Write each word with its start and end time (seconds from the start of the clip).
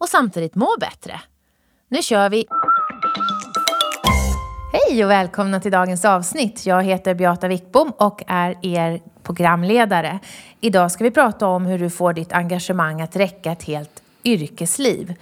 och 0.00 0.08
samtidigt 0.08 0.54
må 0.54 0.76
bättre. 0.80 1.20
Nu 1.88 2.02
kör 2.02 2.30
vi! 2.30 2.46
Hej 4.72 5.04
och 5.04 5.10
välkomna 5.10 5.60
till 5.60 5.72
dagens 5.72 6.04
avsnitt. 6.04 6.66
Jag 6.66 6.82
heter 6.82 7.14
Beata 7.14 7.48
Wickbom 7.48 7.90
och 7.90 8.22
är 8.26 8.56
er 8.62 9.00
programledare. 9.22 10.18
Idag 10.60 10.92
ska 10.92 11.04
vi 11.04 11.10
prata 11.10 11.46
om 11.46 11.66
hur 11.66 11.78
du 11.78 11.90
får 11.90 12.12
ditt 12.12 12.32
engagemang 12.32 13.00
att 13.00 13.16
räcka 13.16 13.52
ett 13.52 13.62
helt 13.62 14.02
yrkesliv. 14.24 15.14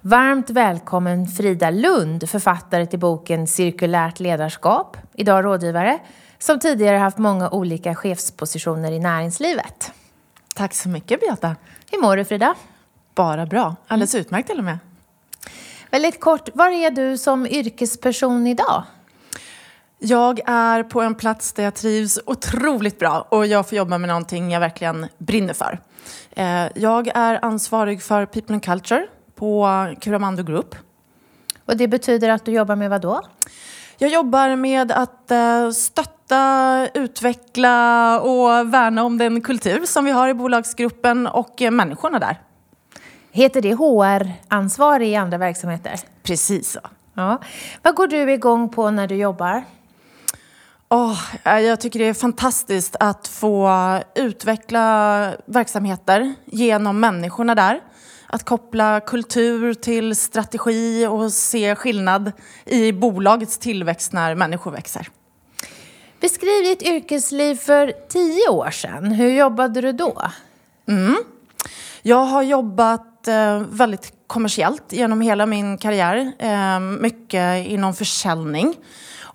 Varmt 0.00 0.50
välkommen 0.50 1.26
Frida 1.26 1.70
Lund, 1.70 2.30
författare 2.30 2.86
till 2.86 2.98
boken 2.98 3.46
Cirkulärt 3.46 4.20
ledarskap, 4.20 4.96
idag 5.14 5.44
rådgivare, 5.44 5.98
som 6.38 6.58
tidigare 6.58 6.96
haft 6.96 7.18
många 7.18 7.50
olika 7.50 7.94
chefspositioner 7.94 8.92
i 8.92 8.98
näringslivet. 8.98 9.92
Tack 10.54 10.74
så 10.74 10.88
mycket 10.88 11.20
Beata. 11.20 11.56
Hur 11.90 12.02
mår 12.02 12.16
du 12.16 12.24
Frida? 12.24 12.54
Bara 13.18 13.46
bra. 13.46 13.76
Alldeles 13.86 14.14
mm. 14.14 14.20
utmärkt 14.20 14.48
till 14.48 14.58
och 14.58 14.64
med. 14.64 14.78
Väldigt 15.90 16.20
kort, 16.20 16.48
var 16.54 16.68
är 16.68 16.90
du 16.90 17.18
som 17.18 17.46
yrkesperson 17.46 18.46
idag? 18.46 18.82
Jag 19.98 20.40
är 20.46 20.82
på 20.82 21.00
en 21.00 21.14
plats 21.14 21.52
där 21.52 21.64
jag 21.64 21.74
trivs 21.74 22.18
otroligt 22.26 22.98
bra 22.98 23.26
och 23.28 23.46
jag 23.46 23.68
får 23.68 23.78
jobba 23.78 23.98
med 23.98 24.08
någonting 24.08 24.50
jag 24.50 24.60
verkligen 24.60 25.06
brinner 25.18 25.54
för. 25.54 25.80
Eh, 26.30 26.66
jag 26.74 27.08
är 27.14 27.44
ansvarig 27.44 28.02
för 28.02 28.26
People 28.26 28.54
and 28.54 28.64
Culture 28.64 29.06
på 29.34 29.68
Curamando 30.00 30.42
Group. 30.42 30.74
Och 31.64 31.76
det 31.76 31.88
betyder 31.88 32.28
att 32.28 32.44
du 32.44 32.52
jobbar 32.52 32.76
med 32.76 32.90
vad 32.90 33.00
då? 33.00 33.22
Jag 33.98 34.10
jobbar 34.10 34.56
med 34.56 34.92
att 34.92 35.30
eh, 35.30 35.70
stötta, 35.70 36.88
utveckla 36.94 38.20
och 38.20 38.74
värna 38.74 39.04
om 39.04 39.18
den 39.18 39.40
kultur 39.40 39.86
som 39.86 40.04
vi 40.04 40.10
har 40.10 40.28
i 40.28 40.34
bolagsgruppen 40.34 41.26
och 41.26 41.60
människorna 41.70 42.18
där. 42.18 42.47
Heter 43.38 43.62
det 43.62 43.74
HR-ansvar 43.74 45.00
i 45.00 45.16
andra 45.16 45.38
verksamheter? 45.38 46.00
Precis 46.22 46.70
så. 46.70 46.80
Ja. 47.14 47.40
Vad 47.82 47.94
går 47.94 48.06
du 48.06 48.32
igång 48.32 48.68
på 48.68 48.90
när 48.90 49.06
du 49.06 49.14
jobbar? 49.14 49.64
Oh, 50.88 51.18
jag 51.44 51.80
tycker 51.80 51.98
det 51.98 52.04
är 52.04 52.14
fantastiskt 52.14 52.96
att 53.00 53.28
få 53.28 53.70
utveckla 54.14 55.34
verksamheter 55.46 56.34
genom 56.44 57.00
människorna 57.00 57.54
där. 57.54 57.80
Att 58.26 58.44
koppla 58.44 59.00
kultur 59.00 59.74
till 59.74 60.16
strategi 60.16 61.06
och 61.06 61.32
se 61.32 61.74
skillnad 61.74 62.32
i 62.64 62.92
bolagets 62.92 63.58
tillväxt 63.58 64.12
när 64.12 64.34
människor 64.34 64.70
växer. 64.70 65.08
Beskriv 66.20 66.64
ditt 66.64 66.82
yrkesliv 66.82 67.54
för 67.54 67.92
tio 68.08 68.48
år 68.48 68.70
sedan. 68.70 69.12
Hur 69.12 69.30
jobbade 69.30 69.80
du 69.80 69.92
då? 69.92 70.22
Mm. 70.88 71.16
Jag 72.02 72.24
har 72.24 72.42
jobbat 72.42 73.07
eh, 73.26 73.62
väldigt 73.70 74.12
kommersiellt 74.26 74.92
genom 74.92 75.20
hela 75.20 75.46
min 75.46 75.78
karriär. 75.78 76.32
Eh, 76.38 76.80
mycket 76.80 77.66
inom 77.66 77.94
försäljning. 77.94 78.74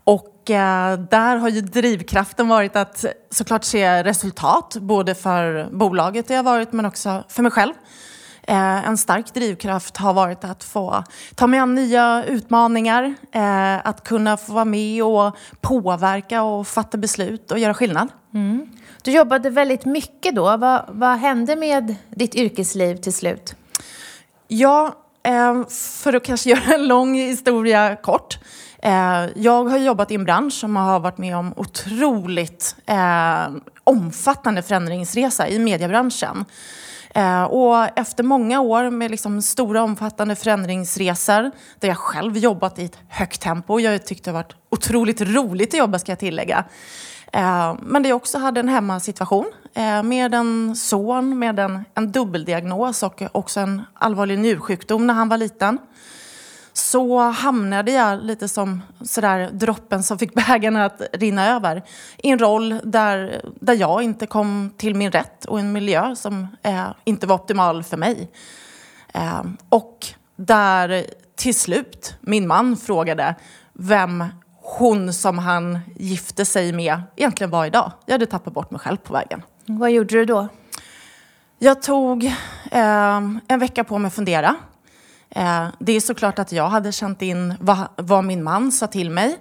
Och 0.04 0.50
eh, 0.50 1.00
där 1.00 1.38
har 1.38 1.50
ju 1.50 1.62
drivkraften 1.62 2.48
varit 2.48 2.76
att 2.76 3.06
såklart 3.30 3.64
se 3.64 4.04
resultat, 4.04 4.78
både 4.80 5.16
för 5.16 5.70
bolaget 5.72 6.28
där 6.28 6.36
jag 6.36 6.44
varit 6.44 6.72
men 6.74 6.86
också 6.86 7.24
för 7.30 7.44
mig 7.44 7.52
själv. 7.52 7.74
Eh, 8.48 8.88
en 8.88 8.98
stark 8.98 9.34
drivkraft 9.34 9.98
har 9.98 10.14
varit 10.14 10.44
att 10.44 10.64
få 10.64 11.04
ta 11.36 11.48
mig 11.48 11.60
an 11.60 11.76
nya 11.76 12.24
utmaningar, 12.28 13.16
eh, 13.32 13.88
att 13.88 14.04
kunna 14.04 14.38
få 14.38 14.54
vara 14.54 14.66
med 14.66 15.04
och 15.04 15.38
påverka 15.62 16.44
och 16.44 16.68
fatta 16.68 16.98
beslut 16.98 17.52
och 17.52 17.60
göra 17.60 17.74
skillnad. 17.74 18.08
Mm. 18.34 18.68
Du 19.02 19.12
jobbade 19.12 19.50
väldigt 19.50 19.86
mycket 19.86 20.36
då. 20.36 20.58
Vad, 20.58 20.86
vad 20.88 21.18
hände 21.18 21.56
med 21.56 21.96
ditt 22.10 22.36
yrkesliv 22.36 22.96
till 22.96 23.14
slut? 23.14 23.56
Ja, 24.56 24.96
eh, 25.24 25.68
för 25.70 26.14
att 26.14 26.24
kanske 26.24 26.50
göra 26.50 26.74
en 26.74 26.88
lång 26.88 27.16
historia 27.16 27.96
kort. 27.96 28.40
Eh, 28.84 29.26
jag 29.36 29.66
har 29.66 29.78
jobbat 29.78 30.12
i 30.12 30.16
en 30.16 30.24
bransch 30.24 30.54
som 30.54 30.76
har 30.76 31.00
varit 31.00 31.18
med 31.18 31.38
om 31.38 31.54
otroligt 31.58 32.76
eh, 32.86 33.50
omfattande 33.84 34.62
förändringsresa 34.62 35.48
i 35.48 35.60
mediebranschen. 35.60 36.46
Och 37.50 38.00
efter 38.00 38.24
många 38.24 38.62
år 38.62 38.90
med 38.90 39.12
liksom 39.12 39.42
stora 39.42 39.84
omfattande 39.84 40.36
förändringsresor 40.36 41.52
där 41.80 41.88
jag 41.88 41.98
själv 41.98 42.38
jobbat 42.38 42.80
i 42.80 42.86
ett 42.86 42.98
högt 43.08 43.42
tempo. 43.42 43.80
Jag 43.80 44.06
tyckte 44.06 44.30
det 44.30 44.34
varit 44.34 44.56
otroligt 44.70 45.22
roligt 45.22 45.74
att 45.74 45.78
jobba 45.78 46.00
ska 46.00 46.12
jag 46.12 46.20
tillägga. 46.20 46.66
Eh, 47.34 47.76
men 47.82 48.04
där 48.04 48.10
jag 48.10 48.16
också 48.16 48.38
hade 48.38 48.60
en 48.60 48.70
hemmasituation 48.70 49.46
eh, 49.74 50.04
med 50.04 50.34
en 50.34 50.76
son 50.76 51.40
med 51.40 51.60
en, 51.60 51.86
en 51.96 52.12
dubbeldiagnos 52.12 53.04
och 53.04 53.24
också 53.32 53.60
en 53.60 53.82
allvarlig 53.94 54.40
njursjukdom 54.40 55.08
när 55.08 55.14
han 55.14 55.30
var 55.30 55.38
liten 55.38 55.78
så 56.74 57.20
hamnade 57.20 57.92
jag 57.92 58.24
lite 58.24 58.48
som 58.48 58.82
sådär 59.02 59.50
droppen 59.52 60.04
som 60.04 60.20
fick 60.20 60.34
bägaren 60.48 60.76
att 60.76 61.02
rinna 61.14 61.48
över 61.48 61.84
i 62.18 62.30
en 62.30 62.40
roll 62.40 62.80
där, 62.84 63.42
där 63.60 63.74
jag 63.74 64.04
inte 64.04 64.26
kom 64.26 64.74
till 64.78 64.96
min 64.96 65.12
rätt 65.12 65.46
och 65.46 65.60
en 65.60 65.72
miljö 65.72 66.16
som 66.16 66.48
eh, 66.64 66.88
inte 67.04 67.28
var 67.28 67.36
optimal 67.36 67.84
för 67.84 67.98
mig. 67.98 68.32
Eh, 69.14 69.44
och 69.70 70.08
där 70.36 71.06
till 71.36 71.56
slut 71.56 72.16
min 72.22 72.48
man 72.48 72.78
frågade 72.78 73.36
vem 73.74 74.24
hon 74.64 75.14
som 75.14 75.38
han 75.38 75.80
gifte 75.96 76.46
sig 76.46 76.74
med 76.74 77.02
egentligen 77.16 77.52
var 77.52 77.66
idag. 77.66 77.92
Jag 78.06 78.14
hade 78.14 78.26
tappat 78.26 78.54
bort 78.54 78.72
mig 78.72 78.80
själv 78.80 78.98
på 78.98 79.14
vägen. 79.14 79.42
Vad 79.66 79.92
gjorde 79.92 80.16
du 80.16 80.26
då? 80.26 80.48
Jag 81.60 81.82
tog 81.82 82.24
eh, 82.72 83.22
en 83.48 83.60
vecka 83.60 83.84
på 83.84 83.98
mig 83.98 84.08
att 84.08 84.14
fundera. 84.14 84.56
Eh, 85.30 85.68
det 85.80 85.92
är 85.92 86.00
såklart 86.00 86.40
att 86.40 86.52
jag 86.52 86.70
hade 86.70 86.92
känt 86.92 87.22
in 87.22 87.54
vad, 87.60 87.88
vad 87.96 88.24
min 88.24 88.44
man 88.44 88.72
sa 88.72 88.88
till 88.88 89.10
mig. 89.10 89.38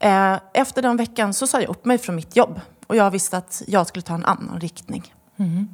Eh, 0.00 0.36
efter 0.54 0.82
den 0.82 0.96
veckan 0.96 1.34
så 1.34 1.46
sa 1.46 1.60
jag 1.60 1.70
upp 1.70 1.84
mig 1.84 1.98
från 1.98 2.16
mitt 2.16 2.36
jobb 2.36 2.60
och 2.86 2.96
jag 2.96 3.10
visste 3.10 3.36
att 3.36 3.62
jag 3.66 3.86
skulle 3.86 4.02
ta 4.02 4.14
en 4.14 4.24
annan 4.24 4.60
riktning. 4.60 5.14
Mm. 5.38 5.68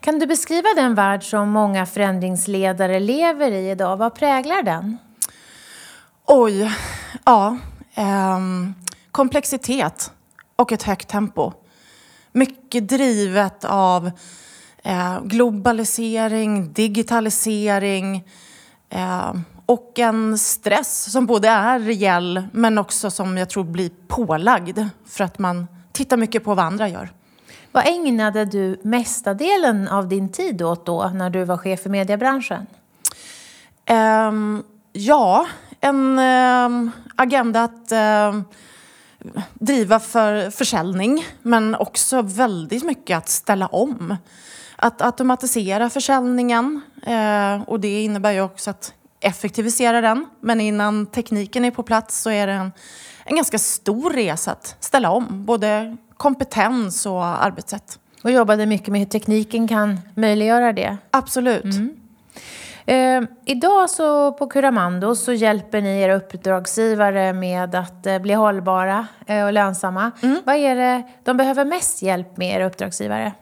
Kan 0.00 0.18
du 0.18 0.26
beskriva 0.26 0.68
den 0.76 0.94
värld 0.94 1.24
som 1.24 1.50
många 1.50 1.86
förändringsledare 1.86 3.00
lever 3.00 3.50
i 3.50 3.70
idag? 3.70 3.96
Vad 3.96 4.14
präglar 4.14 4.62
den? 4.62 4.98
Oj, 6.26 6.72
ja. 7.24 7.56
Eh, 7.94 8.38
komplexitet 9.10 10.12
och 10.56 10.72
ett 10.72 10.82
högt 10.82 11.08
tempo. 11.08 11.52
Mycket 12.32 12.88
drivet 12.88 13.64
av 13.64 14.10
eh, 14.82 15.20
globalisering, 15.22 16.72
digitalisering, 16.72 18.24
Eh, 18.90 19.32
och 19.66 19.98
en 19.98 20.38
stress 20.38 21.12
som 21.12 21.26
både 21.26 21.48
är 21.48 21.78
reell 21.78 22.42
men 22.52 22.78
också 22.78 23.10
som 23.10 23.38
jag 23.38 23.50
tror 23.50 23.64
blir 23.64 23.90
pålagd 24.08 24.78
för 25.06 25.24
att 25.24 25.38
man 25.38 25.66
tittar 25.92 26.16
mycket 26.16 26.44
på 26.44 26.54
vad 26.54 26.64
andra 26.64 26.88
gör. 26.88 27.12
Vad 27.72 27.86
ägnade 27.86 28.44
du 28.44 28.80
mesta 28.82 29.34
delen 29.34 29.88
av 29.88 30.08
din 30.08 30.28
tid 30.28 30.62
åt 30.62 30.86
då 30.86 31.10
när 31.14 31.30
du 31.30 31.44
var 31.44 31.56
chef 31.56 31.82
för 31.82 31.90
mediebranschen? 31.90 32.66
Um, 33.90 34.62
ja, 34.92 35.46
en 35.80 36.18
um, 36.18 36.90
agenda 37.20 37.62
att 37.62 37.92
um, 38.32 38.44
driva 39.54 40.00
för 40.00 40.50
försäljning 40.50 41.26
men 41.42 41.74
också 41.74 42.22
väldigt 42.22 42.84
mycket 42.84 43.18
att 43.18 43.28
ställa 43.28 43.66
om 43.66 44.16
att 44.76 45.02
automatisera 45.02 45.90
försäljningen 45.90 46.80
eh, 47.06 47.62
och 47.62 47.80
det 47.80 48.02
innebär 48.02 48.32
ju 48.32 48.40
också 48.40 48.70
att 48.70 48.94
effektivisera 49.20 50.00
den. 50.00 50.26
Men 50.40 50.60
innan 50.60 51.06
tekniken 51.06 51.64
är 51.64 51.70
på 51.70 51.82
plats 51.82 52.20
så 52.20 52.30
är 52.30 52.46
det 52.46 52.52
en, 52.52 52.72
en 53.24 53.36
ganska 53.36 53.58
stor 53.58 54.10
resa 54.10 54.52
att 54.52 54.76
ställa 54.80 55.10
om 55.10 55.44
både 55.44 55.96
kompetens 56.16 57.06
och 57.06 57.24
arbetssätt. 57.44 57.98
Och 58.22 58.30
jobbade 58.30 58.66
mycket 58.66 58.88
med 58.88 59.00
hur 59.00 59.06
tekniken 59.06 59.68
kan 59.68 60.00
möjliggöra 60.14 60.72
det? 60.72 60.96
Absolut. 61.10 61.64
Mm. 61.64 61.96
Eh, 62.90 63.22
idag 63.44 63.90
så 63.90 64.32
på 64.32 64.46
Curamando 64.46 65.16
så 65.16 65.32
hjälper 65.32 65.80
ni 65.80 66.00
era 66.00 66.14
uppdragsgivare 66.14 67.32
med 67.32 67.74
att 67.74 68.06
eh, 68.06 68.18
bli 68.18 68.34
hållbara 68.34 69.06
eh, 69.26 69.44
och 69.44 69.52
lönsamma. 69.52 70.10
Mm. 70.22 70.42
Vad 70.44 70.56
är 70.56 70.76
det 70.76 71.02
de 71.24 71.36
behöver 71.36 71.64
mest 71.64 72.02
hjälp 72.02 72.36
med, 72.36 72.56
era 72.56 72.66
uppdragsgivare? 72.66 73.32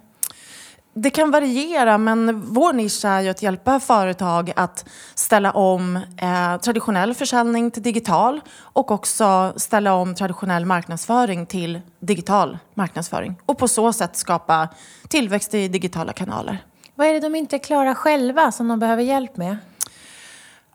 det 0.94 1.10
kan 1.10 1.30
variera, 1.30 1.98
men 1.98 2.40
vår 2.40 2.72
nisch 2.72 3.04
är 3.04 3.20
ju 3.20 3.28
att 3.28 3.42
hjälpa 3.42 3.80
företag 3.80 4.52
att 4.56 4.88
ställa 5.14 5.50
om 5.50 5.96
eh, 5.96 6.56
traditionell 6.60 7.14
försäljning 7.14 7.70
till 7.70 7.82
digital 7.82 8.40
och 8.60 8.90
också 8.90 9.52
ställa 9.56 9.94
om 9.94 10.14
traditionell 10.14 10.64
marknadsföring 10.64 11.46
till 11.46 11.80
digital 12.00 12.58
marknadsföring 12.74 13.36
och 13.46 13.58
på 13.58 13.68
så 13.68 13.92
sätt 13.92 14.16
skapa 14.16 14.68
tillväxt 15.08 15.54
i 15.54 15.68
digitala 15.68 16.12
kanaler. 16.12 16.58
Vad 16.98 17.06
är 17.06 17.12
det 17.12 17.20
de 17.20 17.34
inte 17.34 17.58
klarar 17.58 17.94
själva 17.94 18.52
som 18.52 18.68
de 18.68 18.78
behöver 18.78 19.02
hjälp 19.02 19.36
med? 19.36 19.56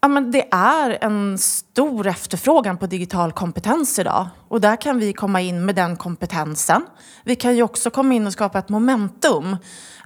Ja, 0.02 0.08
men 0.08 0.32
det 0.32 0.48
är 0.52 0.98
en 1.02 1.38
stor 1.38 2.08
efterfrågan 2.08 2.78
på 2.78 2.86
digital 2.86 3.32
kompetens 3.32 4.00
idag. 4.00 4.28
Och 4.48 4.62
där 4.62 4.76
kan 4.76 5.00
vi 5.00 5.14
komma 5.14 5.42
in 5.42 5.66
med 5.66 5.76
den 5.76 5.96
kompetensen. 5.96 6.86
Vi 7.24 7.36
kan 7.36 7.56
ju 7.56 7.64
också 7.64 7.90
komma 7.90 8.14
in 8.14 8.28
och 8.28 8.34
skapa 8.34 8.60
ett 8.60 8.70
momentum. 8.70 9.58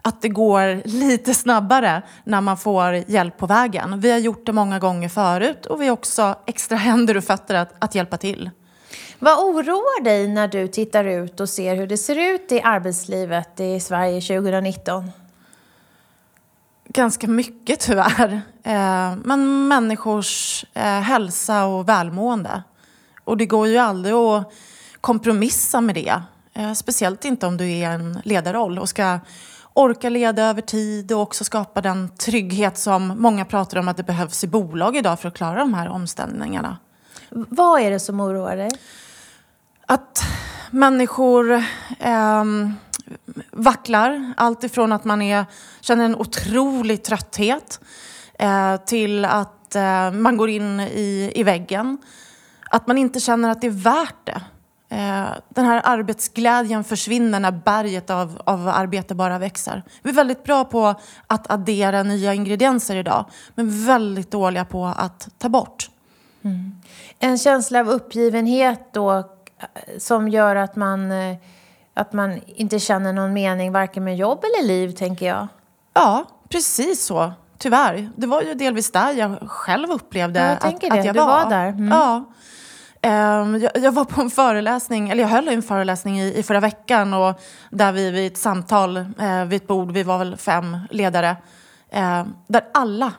Att 0.01 0.21
det 0.21 0.29
går 0.29 0.87
lite 0.87 1.33
snabbare 1.33 2.01
när 2.23 2.41
man 2.41 2.57
får 2.57 2.93
hjälp 2.93 3.37
på 3.37 3.45
vägen. 3.45 3.99
Vi 3.99 4.11
har 4.11 4.19
gjort 4.19 4.45
det 4.45 4.53
många 4.53 4.79
gånger 4.79 5.09
förut 5.09 5.65
och 5.65 5.81
vi 5.81 5.85
har 5.87 5.93
också 5.93 6.35
extra 6.45 6.77
händer 6.77 7.17
och 7.17 7.23
fötter 7.23 7.55
att, 7.55 7.73
att 7.79 7.95
hjälpa 7.95 8.17
till. 8.17 8.49
Vad 9.19 9.39
oroar 9.39 10.03
dig 10.03 10.27
när 10.27 10.47
du 10.47 10.67
tittar 10.67 11.05
ut 11.05 11.39
och 11.39 11.49
ser 11.49 11.75
hur 11.75 11.87
det 11.87 11.97
ser 11.97 12.33
ut 12.33 12.51
i 12.51 12.61
arbetslivet 12.61 13.59
i 13.59 13.79
Sverige 13.79 14.21
2019? 14.21 15.11
Ganska 16.89 17.27
mycket 17.27 17.79
tyvärr. 17.79 18.41
Eh, 18.63 19.15
men 19.23 19.67
människors 19.67 20.65
eh, 20.73 20.83
hälsa 20.83 21.65
och 21.65 21.89
välmående. 21.89 22.63
Och 23.23 23.37
det 23.37 23.45
går 23.45 23.67
ju 23.67 23.77
aldrig 23.77 24.15
att 24.15 24.53
kompromissa 25.01 25.81
med 25.81 25.95
det. 25.95 26.21
Eh, 26.53 26.73
speciellt 26.73 27.25
inte 27.25 27.47
om 27.47 27.57
du 27.57 27.71
är 27.71 27.89
en 27.91 28.21
ledarroll 28.23 28.79
och 28.79 28.89
ska 28.89 29.19
orka 29.73 30.09
leda 30.09 30.43
över 30.43 30.61
tid 30.61 31.11
och 31.11 31.21
också 31.21 31.43
skapa 31.43 31.81
den 31.81 32.09
trygghet 32.09 32.77
som 32.77 33.07
många 33.07 33.45
pratar 33.45 33.79
om 33.79 33.87
att 33.87 33.97
det 33.97 34.03
behövs 34.03 34.43
i 34.43 34.47
bolag 34.47 34.97
idag 34.97 35.19
för 35.19 35.27
att 35.27 35.37
klara 35.37 35.59
de 35.59 35.73
här 35.73 35.87
omställningarna. 35.87 36.77
Vad 37.29 37.81
är 37.81 37.91
det 37.91 37.99
som 37.99 38.19
oroar 38.19 38.57
dig? 38.57 38.71
Att 39.85 40.23
människor 40.71 41.53
eh, 41.99 42.43
vacklar. 43.51 44.33
Allt 44.37 44.63
ifrån 44.63 44.91
att 44.91 45.05
man 45.05 45.21
är, 45.21 45.45
känner 45.81 46.05
en 46.05 46.15
otrolig 46.15 47.03
trötthet 47.03 47.79
eh, 48.39 48.77
till 48.77 49.25
att 49.25 49.75
eh, 49.75 50.11
man 50.11 50.37
går 50.37 50.49
in 50.49 50.79
i, 50.79 51.31
i 51.35 51.43
väggen. 51.43 51.97
Att 52.69 52.87
man 52.87 52.97
inte 52.97 53.19
känner 53.19 53.49
att 53.49 53.61
det 53.61 53.67
är 53.67 53.71
värt 53.71 54.25
det. 54.25 54.41
Eh, 54.89 55.27
den 55.49 55.65
här 55.65 55.81
arbetsglädjen 55.83 56.83
försvinner 56.83 57.39
när 57.39 57.51
berget 57.51 58.09
av, 58.09 58.41
av 58.45 58.67
arbete 58.67 59.15
bara 59.15 59.39
växer. 59.39 59.83
Vi 60.01 60.09
är 60.09 60.13
väldigt 60.13 60.43
bra 60.43 60.65
på 60.65 60.95
att 61.27 61.51
addera 61.51 62.03
nya 62.03 62.33
ingredienser 62.33 62.95
idag 62.95 63.25
men 63.55 63.85
väldigt 63.85 64.31
dåliga 64.31 64.65
på 64.65 64.85
att 64.85 65.29
ta 65.37 65.49
bort. 65.49 65.89
Mm. 66.41 66.75
En 67.19 67.37
känsla 67.37 67.79
av 67.79 67.89
uppgivenhet 67.89 68.93
då 68.93 69.13
eh, 69.13 69.23
som 69.97 70.29
gör 70.29 70.55
att 70.55 70.75
man 70.75 71.11
eh, 71.11 71.37
att 71.97 72.13
man 72.13 72.41
inte 72.45 72.79
känner 72.79 73.13
någon 73.13 73.33
mening 73.33 73.71
varken 73.71 74.03
med 74.03 74.17
jobb 74.17 74.43
eller 74.43 74.67
liv, 74.67 74.91
tänker 74.91 75.27
jag. 75.27 75.47
Ja, 75.93 76.25
precis 76.49 77.05
så. 77.05 77.33
Tyvärr. 77.57 78.09
Det 78.15 78.27
var 78.27 78.41
ju 78.41 78.53
delvis 78.53 78.91
där 78.91 79.11
jag 79.11 79.37
själv 79.49 79.91
upplevde 79.91 80.39
ja, 80.39 80.45
jag 80.45 80.53
att, 80.53 80.61
tänker 80.61 80.89
det. 80.89 80.99
att 80.99 81.05
jag 81.05 81.15
du 81.15 81.19
var. 81.19 81.43
var 81.43 81.49
där. 81.49 81.67
Mm. 81.67 81.87
Ja. 81.87 82.23
Um, 83.01 83.61
jag, 83.61 83.71
jag, 83.77 83.91
var 83.91 84.05
på 84.05 84.21
en 84.21 84.29
föreläsning, 84.29 85.09
eller 85.09 85.23
jag 85.23 85.29
höll 85.29 85.47
en 85.47 85.61
föreläsning 85.61 86.19
i, 86.19 86.37
i 86.37 86.43
förra 86.43 86.59
veckan 86.59 87.13
och 87.13 87.41
där 87.69 87.91
vi 87.91 88.11
vid 88.11 88.31
ett 88.31 88.37
samtal 88.37 88.97
uh, 88.97 89.45
vid 89.45 89.61
ett 89.61 89.67
bord, 89.67 89.91
vi 89.91 90.03
var 90.03 90.17
väl 90.17 90.37
fem 90.37 90.77
ledare, 90.89 91.29
uh, 91.95 92.23
där 92.47 92.63
alla 92.73 93.11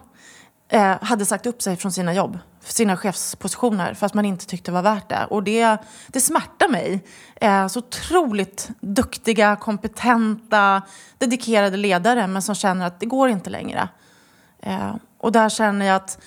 uh, 0.74 1.04
hade 1.04 1.24
sagt 1.24 1.46
upp 1.46 1.62
sig 1.62 1.76
från 1.76 1.92
sina 1.92 2.14
jobb 2.14 2.38
sina 2.60 2.96
chefspositioner 2.96 3.94
fast 3.94 4.14
man 4.14 4.24
inte 4.24 4.46
tyckte 4.46 4.70
det 4.70 4.74
var 4.74 4.82
värt 4.82 5.08
det. 5.08 5.26
Och 5.30 5.42
det, 5.42 5.76
det 6.08 6.20
smärtar 6.20 6.68
mig. 6.68 7.04
Eh, 7.36 7.66
så 7.66 7.78
otroligt 7.78 8.70
duktiga, 8.80 9.56
kompetenta, 9.56 10.82
dedikerade 11.18 11.76
ledare 11.76 12.26
men 12.26 12.42
som 12.42 12.54
känner 12.54 12.86
att 12.86 13.00
det 13.00 13.06
går 13.06 13.28
inte 13.28 13.50
längre. 13.50 13.88
Eh, 14.62 14.94
och 15.18 15.32
där 15.32 15.48
känner 15.48 15.86
jag 15.86 15.96
att 15.96 16.18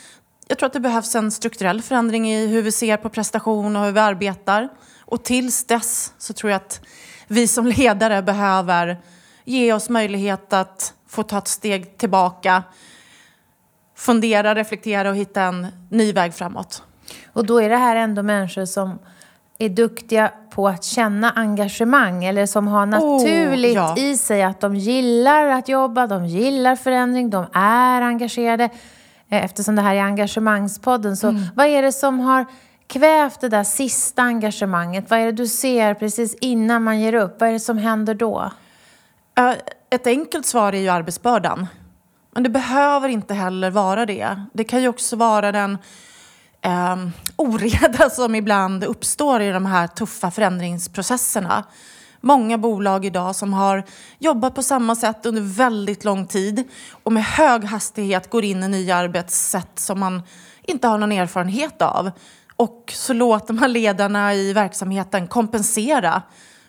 jag 0.47 0.57
tror 0.57 0.67
att 0.67 0.73
det 0.73 0.79
behövs 0.79 1.15
en 1.15 1.31
strukturell 1.31 1.81
förändring 1.81 2.31
i 2.31 2.47
hur 2.47 2.61
vi 2.61 2.71
ser 2.71 2.97
på 2.97 3.09
prestation 3.09 3.75
och 3.75 3.85
hur 3.85 3.91
vi 3.91 3.99
arbetar. 3.99 4.69
Och 4.99 5.23
tills 5.23 5.65
dess 5.65 6.13
så 6.17 6.33
tror 6.33 6.51
jag 6.51 6.57
att 6.57 6.81
vi 7.27 7.47
som 7.47 7.67
ledare 7.67 8.21
behöver 8.21 9.01
ge 9.45 9.73
oss 9.73 9.89
möjlighet 9.89 10.53
att 10.53 10.93
få 11.07 11.23
ta 11.23 11.37
ett 11.37 11.47
steg 11.47 11.97
tillbaka 11.97 12.63
fundera, 14.01 14.55
reflektera 14.55 15.09
och 15.09 15.15
hitta 15.15 15.41
en 15.41 15.67
ny 15.89 16.13
väg 16.13 16.33
framåt. 16.33 16.83
Och 17.33 17.45
då 17.45 17.61
är 17.61 17.69
det 17.69 17.77
här 17.77 17.95
ändå 17.95 18.23
människor 18.23 18.65
som 18.65 18.99
är 19.57 19.69
duktiga 19.69 20.31
på 20.49 20.67
att 20.67 20.83
känna 20.83 21.31
engagemang 21.31 22.25
eller 22.25 22.45
som 22.45 22.67
har 22.67 22.85
naturligt 22.85 23.77
oh, 23.77 23.95
ja. 23.97 23.97
i 23.97 24.17
sig 24.17 24.43
att 24.43 24.59
de 24.59 24.75
gillar 24.75 25.45
att 25.45 25.69
jobba, 25.69 26.07
de 26.07 26.25
gillar 26.25 26.75
förändring, 26.75 27.29
de 27.29 27.45
är 27.53 28.01
engagerade. 28.01 28.63
Eh, 29.29 29.45
eftersom 29.45 29.75
det 29.75 29.81
här 29.81 29.95
är 29.95 30.01
engagemangspodden, 30.01 31.17
så 31.17 31.27
mm. 31.27 31.41
vad 31.55 31.65
är 31.65 31.81
det 31.81 31.91
som 31.91 32.19
har 32.19 32.45
kvävt 32.87 33.41
det 33.41 33.49
där 33.49 33.63
sista 33.63 34.21
engagemanget? 34.21 35.09
Vad 35.09 35.19
är 35.19 35.25
det 35.25 35.31
du 35.31 35.47
ser 35.47 35.93
precis 35.93 36.35
innan 36.41 36.83
man 36.83 36.99
ger 36.99 37.13
upp? 37.13 37.39
Vad 37.39 37.49
är 37.49 37.53
det 37.53 37.59
som 37.59 37.77
händer 37.77 38.13
då? 38.13 38.51
Ett 39.89 40.07
enkelt 40.07 40.45
svar 40.45 40.73
är 40.73 40.79
ju 40.79 40.89
arbetsbördan. 40.89 41.67
Men 42.31 42.43
det 42.43 42.49
behöver 42.49 43.09
inte 43.09 43.33
heller 43.33 43.69
vara 43.71 44.05
det. 44.05 44.45
Det 44.53 44.63
kan 44.63 44.81
ju 44.81 44.87
också 44.87 45.15
vara 45.15 45.51
den 45.51 45.77
eh, 46.61 46.95
oreda 47.35 48.09
som 48.11 48.35
ibland 48.35 48.83
uppstår 48.83 49.41
i 49.41 49.51
de 49.51 49.65
här 49.65 49.87
tuffa 49.87 50.31
förändringsprocesserna. 50.31 51.63
Många 52.21 52.57
bolag 52.57 53.05
idag 53.05 53.35
som 53.35 53.53
har 53.53 53.83
jobbat 54.19 54.55
på 54.55 54.63
samma 54.63 54.95
sätt 54.95 55.25
under 55.25 55.41
väldigt 55.41 56.03
lång 56.03 56.27
tid 56.27 56.63
och 57.03 57.13
med 57.13 57.23
hög 57.23 57.63
hastighet 57.63 58.29
går 58.29 58.43
in 58.43 58.63
i 58.63 58.67
nya 58.67 58.95
arbetssätt 58.95 59.79
som 59.79 59.99
man 59.99 60.21
inte 60.63 60.87
har 60.87 60.97
någon 60.97 61.11
erfarenhet 61.11 61.81
av. 61.81 62.11
Och 62.55 62.91
så 62.95 63.13
låter 63.13 63.53
man 63.53 63.73
ledarna 63.73 64.33
i 64.33 64.53
verksamheten 64.53 65.27
kompensera 65.27 66.21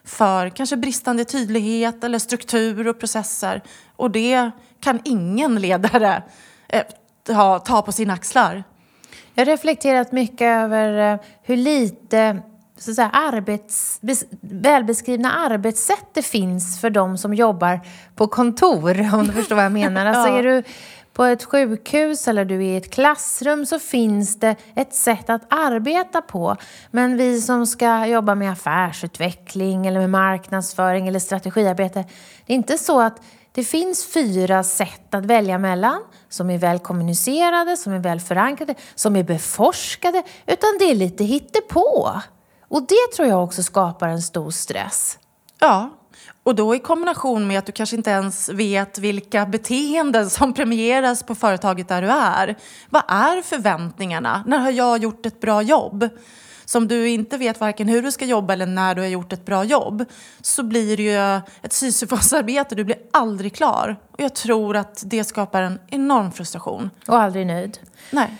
för 0.04 0.48
kanske 0.48 0.76
bristande 0.76 1.24
tydlighet 1.24 2.04
eller 2.04 2.18
struktur 2.18 2.88
och 2.88 2.98
processer. 3.00 3.62
Och 3.96 4.10
det 4.10 4.50
kan 4.82 5.00
ingen 5.04 5.54
ledare 5.60 6.22
eh, 6.68 6.82
ta, 7.26 7.58
ta 7.58 7.82
på 7.82 7.92
sina 7.92 8.12
axlar. 8.12 8.64
Jag 9.34 9.40
har 9.46 9.52
reflekterat 9.52 10.12
mycket 10.12 10.46
över 10.46 11.12
eh, 11.12 11.20
hur 11.42 11.56
lite 11.56 12.42
så 12.78 12.90
att 12.90 12.94
säga, 12.94 13.10
arbets, 13.10 14.00
välbeskrivna 14.40 15.32
arbetssätt 15.32 16.06
det 16.12 16.22
finns 16.22 16.80
för 16.80 16.90
de 16.90 17.18
som 17.18 17.34
jobbar 17.34 17.80
på 18.16 18.26
kontor, 18.26 19.14
om 19.14 19.26
du 19.26 19.32
förstår 19.32 19.56
vad 19.56 19.64
jag 19.64 19.72
menar. 19.72 20.06
Alltså, 20.06 20.28
ja. 20.32 20.38
är 20.38 20.42
du 20.42 20.62
på 21.12 21.24
ett 21.24 21.44
sjukhus 21.44 22.28
eller 22.28 22.44
du 22.44 22.54
är 22.54 22.60
i 22.60 22.76
ett 22.76 22.90
klassrum 22.94 23.66
så 23.66 23.78
finns 23.78 24.40
det 24.40 24.56
ett 24.74 24.94
sätt 24.94 25.30
att 25.30 25.42
arbeta 25.48 26.22
på. 26.22 26.56
Men 26.90 27.16
vi 27.16 27.40
som 27.40 27.66
ska 27.66 28.06
jobba 28.06 28.34
med 28.34 28.52
affärsutveckling 28.52 29.86
eller 29.86 30.00
med 30.00 30.10
marknadsföring 30.10 31.08
eller 31.08 31.18
strategiarbete, 31.18 32.04
det 32.46 32.52
är 32.52 32.56
inte 32.56 32.78
så 32.78 33.00
att 33.00 33.20
det 33.52 33.64
finns 33.64 34.06
fyra 34.06 34.62
sätt 34.62 35.14
att 35.14 35.26
välja 35.26 35.58
mellan 35.58 36.02
som 36.28 36.50
är 36.50 36.58
väl 36.58 36.78
kommunicerade, 36.78 37.76
som 37.76 37.92
är 37.92 37.98
väl 37.98 38.20
förankrade, 38.20 38.74
som 38.94 39.16
är 39.16 39.22
beforskade, 39.22 40.22
utan 40.46 40.78
det 40.78 40.84
är 40.84 40.94
lite 40.94 41.24
hittepå. 41.24 42.10
Och 42.68 42.82
det 42.82 43.16
tror 43.16 43.28
jag 43.28 43.44
också 43.44 43.62
skapar 43.62 44.08
en 44.08 44.22
stor 44.22 44.50
stress. 44.50 45.18
Ja, 45.58 45.90
och 46.42 46.54
då 46.54 46.74
i 46.74 46.78
kombination 46.78 47.46
med 47.46 47.58
att 47.58 47.66
du 47.66 47.72
kanske 47.72 47.96
inte 47.96 48.10
ens 48.10 48.48
vet 48.48 48.98
vilka 48.98 49.46
beteenden 49.46 50.30
som 50.30 50.54
premieras 50.54 51.22
på 51.22 51.34
företaget 51.34 51.88
där 51.88 52.02
du 52.02 52.08
är. 52.08 52.56
Vad 52.90 53.02
är 53.08 53.42
förväntningarna? 53.42 54.44
När 54.46 54.58
har 54.58 54.70
jag 54.70 54.98
gjort 54.98 55.26
ett 55.26 55.40
bra 55.40 55.62
jobb? 55.62 56.08
Så 56.64 56.78
om 56.78 56.88
du 56.88 57.08
inte 57.08 57.36
vet 57.38 57.60
varken 57.60 57.88
hur 57.88 58.02
du 58.02 58.12
ska 58.12 58.24
jobba 58.24 58.52
eller 58.52 58.66
när 58.66 58.94
du 58.94 59.00
har 59.00 59.08
gjort 59.08 59.32
ett 59.32 59.44
bra 59.44 59.64
jobb 59.64 60.04
så 60.40 60.62
blir 60.62 60.96
det 60.96 61.02
ju 61.02 61.42
ett 61.62 61.72
Sisyfosarbete. 61.72 62.74
Du 62.74 62.84
blir 62.84 62.98
aldrig 63.10 63.54
klar. 63.54 63.96
Och 64.12 64.20
jag 64.20 64.34
tror 64.34 64.76
att 64.76 65.02
det 65.06 65.24
skapar 65.24 65.62
en 65.62 65.78
enorm 65.86 66.32
frustration. 66.32 66.90
Och 67.06 67.16
aldrig 67.16 67.46
nöjd. 67.46 67.78
Nej. 68.10 68.36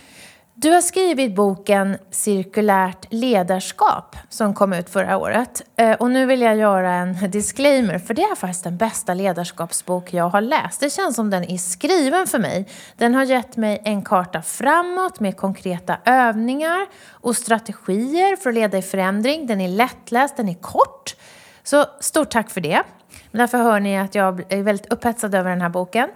Du 0.63 0.71
har 0.71 0.81
skrivit 0.81 1.35
boken 1.35 1.99
Cirkulärt 2.11 3.07
ledarskap 3.11 4.17
som 4.29 4.55
kom 4.55 4.73
ut 4.73 4.91
förra 4.91 5.17
året. 5.17 5.63
Eh, 5.77 5.93
och 5.93 6.11
nu 6.11 6.27
vill 6.27 6.41
jag 6.41 6.57
göra 6.57 6.93
en 6.93 7.31
disclaimer, 7.31 7.99
för 7.99 8.15
det 8.15 8.23
är 8.23 8.35
faktiskt 8.35 8.65
den 8.65 8.77
bästa 8.77 9.15
ledarskapsbok 9.15 10.13
jag 10.13 10.29
har 10.29 10.41
läst. 10.41 10.81
Det 10.81 10.91
känns 10.91 11.17
som 11.17 11.31
den 11.31 11.45
är 11.45 11.59
skriven 11.59 12.27
för 12.27 12.39
mig. 12.39 12.69
Den 12.97 13.15
har 13.15 13.25
gett 13.25 13.57
mig 13.57 13.83
en 13.85 14.03
karta 14.03 14.43
framåt 14.43 15.21
med 15.21 15.37
konkreta 15.37 15.97
övningar 16.05 16.87
och 17.11 17.37
strategier 17.37 18.37
för 18.37 18.51
att 18.51 18.55
leda 18.55 18.79
i 18.79 18.83
förändring. 18.83 19.47
Den 19.47 19.61
är 19.61 19.69
lättläst, 19.69 20.37
den 20.37 20.49
är 20.49 20.55
kort. 20.55 21.15
Så 21.63 21.85
stort 22.01 22.31
tack 22.31 22.51
för 22.51 22.61
det. 22.61 22.83
Därför 23.33 23.59
hör 23.59 23.81
ni 23.81 23.99
att 23.99 24.15
jag 24.15 24.53
är 24.53 24.63
väldigt 24.63 24.93
upphetsad 24.93 25.35
över 25.35 25.51
den 25.51 25.61
här 25.61 25.69
boken. 25.69 26.09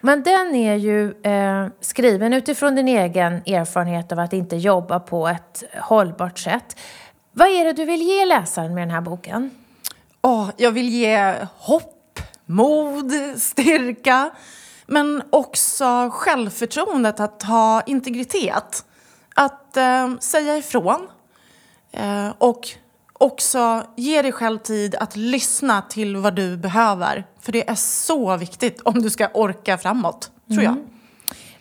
Men 0.00 0.22
den 0.22 0.54
är 0.54 0.74
ju 0.74 1.22
eh, 1.22 1.66
skriven 1.80 2.32
utifrån 2.32 2.74
din 2.74 2.88
egen 2.88 3.32
erfarenhet 3.32 4.12
av 4.12 4.18
att 4.18 4.32
inte 4.32 4.56
jobba 4.56 5.00
på 5.00 5.28
ett 5.28 5.64
hållbart 5.80 6.38
sätt. 6.38 6.76
Vad 7.32 7.48
är 7.48 7.64
det 7.64 7.72
du 7.72 7.84
vill 7.84 8.02
ge 8.02 8.24
läsaren 8.24 8.74
med 8.74 8.82
den 8.82 8.90
här 8.90 9.00
boken? 9.00 9.50
Oh, 10.22 10.50
jag 10.56 10.72
vill 10.72 10.88
ge 10.88 11.34
hopp, 11.56 12.20
mod, 12.46 13.12
styrka 13.36 14.30
men 14.86 15.22
också 15.30 16.10
självförtroendet 16.12 17.20
att 17.20 17.42
ha 17.42 17.82
integritet. 17.86 18.84
Att 19.34 19.76
eh, 19.76 20.16
säga 20.20 20.56
ifrån 20.56 21.08
eh, 21.92 22.28
och 22.38 22.68
också 23.20 23.86
ge 23.96 24.22
dig 24.22 24.32
själv 24.32 24.58
tid 24.58 24.94
att 24.94 25.16
lyssna 25.16 25.82
till 25.82 26.16
vad 26.16 26.34
du 26.34 26.56
behöver. 26.56 27.26
För 27.40 27.52
det 27.52 27.68
är 27.68 27.74
så 27.74 28.36
viktigt 28.36 28.80
om 28.80 29.02
du 29.02 29.10
ska 29.10 29.28
orka 29.34 29.78
framåt, 29.78 30.30
tror 30.48 30.62
jag. 30.62 30.72
Mm. 30.72 30.86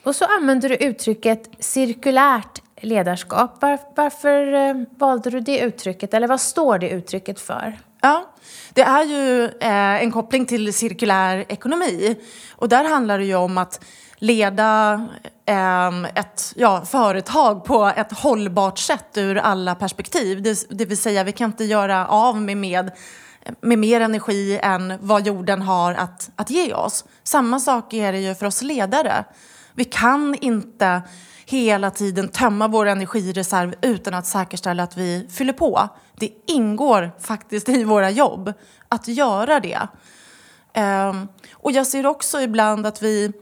Och 0.04 0.16
så 0.16 0.26
använder 0.26 0.70
du 0.70 0.76
uttrycket 0.76 1.50
cirkulärt 1.60 2.62
ledarskap. 2.82 3.62
Var, 3.62 3.80
varför 3.96 4.54
eh, 4.54 4.76
valde 4.98 5.30
du 5.30 5.40
det 5.40 5.60
uttrycket? 5.60 6.14
Eller 6.14 6.28
vad 6.28 6.42
står 6.42 6.78
det 6.78 6.90
uttrycket 6.90 7.40
för? 7.40 7.80
Ja, 8.02 8.30
det 8.74 8.82
är 8.82 9.04
ju 9.04 9.46
eh, 9.46 10.04
en 10.04 10.12
koppling 10.12 10.46
till 10.46 10.74
cirkulär 10.74 11.46
ekonomi. 11.48 12.16
Och 12.56 12.70
där 12.70 12.84
handlar 12.84 13.20
det 13.20 13.26
ju 13.26 13.36
om 13.36 13.58
att 13.58 13.86
leda 14.18 15.08
Ehm, 15.50 16.06
ett 16.16 16.54
ja, 16.56 16.86
företag 16.86 17.66
på 17.66 17.86
ett 17.96 18.12
hållbart 18.12 18.80
sätt 18.80 19.18
ur 19.18 19.38
alla 19.38 19.76
perspektiv. 19.76 20.42
Det, 20.42 20.66
det 20.70 20.86
vill 20.86 20.98
säga, 20.98 21.24
vi 21.24 21.32
kan 21.32 21.50
inte 21.50 21.64
göra 21.64 22.08
av 22.08 22.42
med, 22.42 22.58
med, 22.58 22.92
med 23.62 23.80
mer 23.80 24.02
energi 24.02 24.60
än 24.64 24.94
vad 25.02 25.28
jorden 25.28 25.62
har 25.62 25.94
att, 25.94 26.30
att 26.36 26.50
ge 26.50 26.74
oss. 26.74 27.06
Samma 27.24 27.60
sak 27.60 27.94
är 27.94 28.12
det 28.12 28.20
ju 28.20 28.36
för 28.36 28.46
oss 28.46 28.62
ledare. 28.62 29.24
Vi 29.74 29.86
kan 29.86 30.36
inte 30.42 31.02
hela 31.46 31.92
tiden 31.92 32.28
tömma 32.28 32.68
vår 32.68 32.86
energireserv 32.86 33.76
utan 33.82 34.14
att 34.14 34.26
säkerställa 34.26 34.84
att 34.84 34.98
vi 34.98 35.28
fyller 35.32 35.54
på. 35.54 35.90
Det 36.16 36.32
ingår 36.48 37.12
faktiskt 37.20 37.70
i 37.70 37.84
våra 37.84 38.10
jobb 38.10 38.54
att 38.90 39.08
göra 39.08 39.60
det. 39.60 39.80
Ehm, 40.74 41.28
och 41.54 41.72
jag 41.72 41.88
ser 41.88 42.06
också 42.06 42.42
ibland 42.42 42.86
att 42.86 43.02
vi 43.02 43.34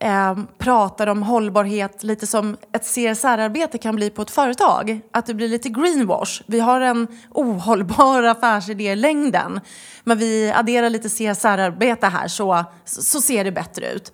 Eh, 0.00 0.38
pratar 0.58 1.06
om 1.06 1.22
hållbarhet 1.22 2.02
lite 2.02 2.26
som 2.26 2.56
ett 2.72 2.84
CSR-arbete 2.84 3.78
kan 3.78 3.96
bli 3.96 4.10
på 4.10 4.22
ett 4.22 4.30
företag. 4.30 5.00
Att 5.12 5.26
det 5.26 5.34
blir 5.34 5.48
lite 5.48 5.68
greenwash. 5.68 6.42
Vi 6.46 6.60
har 6.60 6.80
en 6.80 7.06
ohållbar 7.30 8.22
affärsidé 8.28 8.92
i 8.92 8.96
längden 8.96 9.60
men 10.04 10.18
vi 10.18 10.52
adderar 10.56 10.90
lite 10.90 11.08
CSR-arbete 11.08 12.06
här 12.06 12.28
så, 12.28 12.64
så 12.84 13.20
ser 13.20 13.44
det 13.44 13.52
bättre 13.52 13.92
ut. 13.92 14.12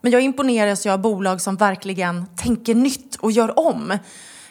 Men 0.00 0.12
jag 0.12 0.22
imponeras 0.22 0.86
ju 0.86 0.90
av 0.90 0.98
bolag 0.98 1.40
som 1.40 1.56
verkligen 1.56 2.26
tänker 2.36 2.74
nytt 2.74 3.16
och 3.16 3.32
gör 3.32 3.58
om. 3.58 3.90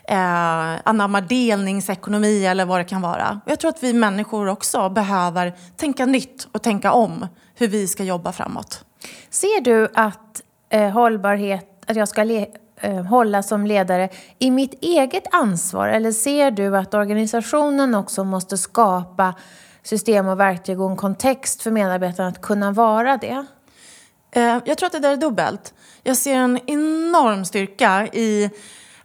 Eh, 0.03 0.79
anammar 0.83 1.21
delningsekonomi 1.21 2.45
eller 2.45 2.65
vad 2.65 2.79
det 2.79 2.83
kan 2.83 3.01
vara. 3.01 3.41
Jag 3.45 3.59
tror 3.59 3.69
att 3.69 3.83
vi 3.83 3.93
människor 3.93 4.47
också 4.47 4.89
behöver 4.89 5.53
tänka 5.77 6.05
nytt 6.05 6.47
och 6.51 6.61
tänka 6.61 6.91
om 6.91 7.27
hur 7.55 7.67
vi 7.67 7.87
ska 7.87 8.03
jobba 8.03 8.31
framåt. 8.31 8.85
Ser 9.29 9.61
du 9.61 9.89
att 9.93 10.41
eh, 10.69 10.89
hållbarhet, 10.89 11.83
att 11.87 11.95
jag 11.95 12.07
ska 12.07 12.23
le, 12.23 12.45
eh, 12.81 13.03
hålla 13.03 13.43
som 13.43 13.65
ledare 13.65 14.09
i 14.39 14.51
mitt 14.51 14.83
eget 14.83 15.23
ansvar? 15.31 15.87
Eller 15.87 16.11
ser 16.11 16.51
du 16.51 16.77
att 16.77 16.93
organisationen 16.93 17.95
också 17.95 18.23
måste 18.23 18.57
skapa 18.57 19.33
system 19.83 20.27
och 20.27 20.39
verktyg 20.39 20.81
och 20.81 20.91
en 20.91 20.97
kontext 20.97 21.63
för 21.63 21.71
medarbetarna 21.71 22.29
att 22.29 22.41
kunna 22.41 22.71
vara 22.71 23.17
det? 23.17 23.45
Eh, 24.31 24.57
jag 24.65 24.77
tror 24.77 24.85
att 24.85 24.93
det 24.93 24.99
där 24.99 25.13
är 25.13 25.17
dubbelt. 25.17 25.73
Jag 26.03 26.17
ser 26.17 26.35
en 26.35 26.59
enorm 26.65 27.45
styrka 27.45 28.07
i 28.13 28.49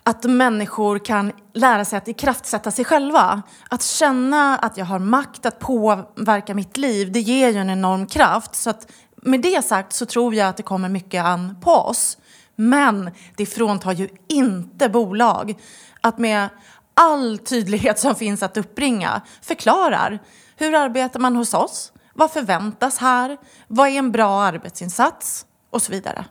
att 0.06 0.24
människor 0.24 0.98
kan 0.98 1.32
lära 1.54 1.84
sig 1.84 1.96
att 1.96 2.08
ikraftsätta 2.08 2.70
sig 2.70 2.84
själva. 2.84 3.42
Att 3.70 3.82
känna 3.82 4.58
att 4.58 4.76
jag 4.76 4.84
har 4.84 4.98
makt 4.98 5.46
att 5.46 5.58
påverka 5.58 6.54
mitt 6.54 6.76
liv, 6.76 7.12
det 7.12 7.20
ger 7.20 7.50
ju 7.50 7.58
en 7.58 7.70
enorm 7.70 8.06
kraft. 8.06 8.54
Så 8.54 8.70
att 8.70 8.92
med 9.24 9.40
det 9.40 9.64
sagt 9.64 9.92
så 9.92 10.06
tror 10.06 10.34
jag 10.34 10.48
att 10.48 10.56
det 10.56 10.62
kommer 10.62 10.88
mycket 10.88 11.24
an 11.24 11.56
på 11.60 11.70
oss. 11.70 12.18
Men 12.56 13.10
det 13.36 13.46
fråntar 13.46 13.92
ju 13.92 14.08
inte 14.28 14.88
bolag 14.88 15.54
att 16.00 16.18
med 16.18 16.48
all 16.94 17.38
tydlighet 17.38 17.98
som 17.98 18.14
finns 18.14 18.42
att 18.42 18.56
uppbringa 18.56 19.20
förklarar 19.42 20.18
hur 20.56 20.74
arbetar 20.74 21.20
man 21.20 21.36
hos 21.36 21.54
oss? 21.54 21.92
Vad 22.14 22.30
förväntas 22.30 22.98
här? 22.98 23.36
Vad 23.68 23.88
är 23.88 23.92
en 23.92 24.12
bra 24.12 24.42
arbetsinsats? 24.42 25.46
Och 25.70 25.82
så 25.82 25.92
vidare. 25.92 26.24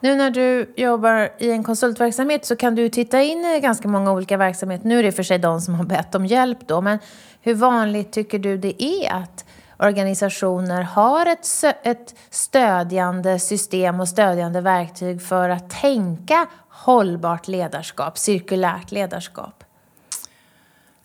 Nu 0.00 0.14
när 0.14 0.30
du 0.30 0.74
jobbar 0.76 1.30
i 1.38 1.50
en 1.50 1.64
konsultverksamhet 1.64 2.46
så 2.46 2.56
kan 2.56 2.74
du 2.74 2.88
titta 2.88 3.22
in 3.22 3.44
i 3.44 3.60
ganska 3.60 3.88
många 3.88 4.12
olika 4.12 4.36
verksamheter. 4.36 4.88
Nu 4.88 4.98
är 4.98 5.02
det 5.02 5.12
för 5.12 5.22
sig 5.22 5.38
de 5.38 5.60
som 5.60 5.74
har 5.74 5.84
bett 5.84 6.14
om 6.14 6.26
hjälp 6.26 6.58
då, 6.66 6.80
men 6.80 6.98
hur 7.40 7.54
vanligt 7.54 8.12
tycker 8.12 8.38
du 8.38 8.58
det 8.58 8.82
är 8.82 9.12
att 9.12 9.44
organisationer 9.78 10.82
har 10.82 11.26
ett, 11.26 11.64
ett 11.82 12.14
stödjande 12.30 13.38
system 13.38 14.00
och 14.00 14.08
stödjande 14.08 14.60
verktyg 14.60 15.22
för 15.22 15.48
att 15.48 15.70
tänka 15.70 16.46
hållbart 16.68 17.48
ledarskap, 17.48 18.18
cirkulärt 18.18 18.90
ledarskap? 18.90 19.64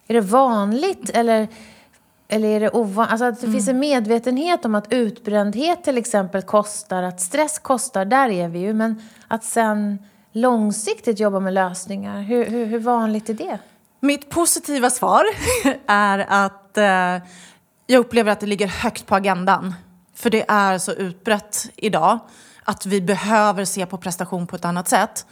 Är 0.08 0.14
det 0.14 0.22
vanligt 0.22 1.10
eller 1.10 1.48
eller 2.28 2.48
är 2.48 2.60
det 2.60 2.70
ovanligt? 2.70 3.12
Alltså 3.12 3.26
att 3.26 3.42
det 3.42 3.48
mm. 3.48 3.54
finns 3.54 3.68
en 3.68 3.80
medvetenhet 3.80 4.66
om 4.66 4.76
att 4.76 4.94
utbrändhet 4.94 5.84
till 5.84 5.98
exempel 5.98 6.42
kostar, 6.42 7.04
att 7.04 7.22
stress 7.22 7.60
kostar, 7.60 8.06
där 8.06 8.30
är 8.30 8.48
vi 8.48 8.60
ju. 8.60 8.74
Men 8.74 9.02
att 9.28 9.44
sen 9.44 10.00
långsiktigt 10.32 11.20
jobba 11.20 11.40
med 11.40 11.54
lösningar, 11.54 12.22
hur, 12.22 12.46
hur, 12.46 12.66
hur 12.66 12.80
vanligt 12.80 13.30
är 13.30 13.34
det? 13.34 13.60
Mitt 14.00 14.30
positiva 14.30 14.90
svar 14.90 15.24
är 15.88 16.26
att 16.30 16.78
eh, 16.78 17.28
jag 17.92 18.00
upplever 18.00 18.32
att 18.32 18.40
det 18.40 18.46
ligger 18.46 18.68
högt 18.68 19.06
på 19.06 19.16
agendan. 19.16 19.74
För 20.16 20.30
det 20.30 20.46
är 20.48 20.78
så 20.78 20.92
utbrett 20.92 21.70
idag 21.76 22.20
att 22.64 22.86
vi 22.86 23.02
behöver 23.02 23.66
se 23.66 23.86
på 23.86 23.98
prestation 23.98 24.48
på 24.48 24.56
ett 24.56 24.66
annat 24.66 24.88
sätt. 24.88 25.26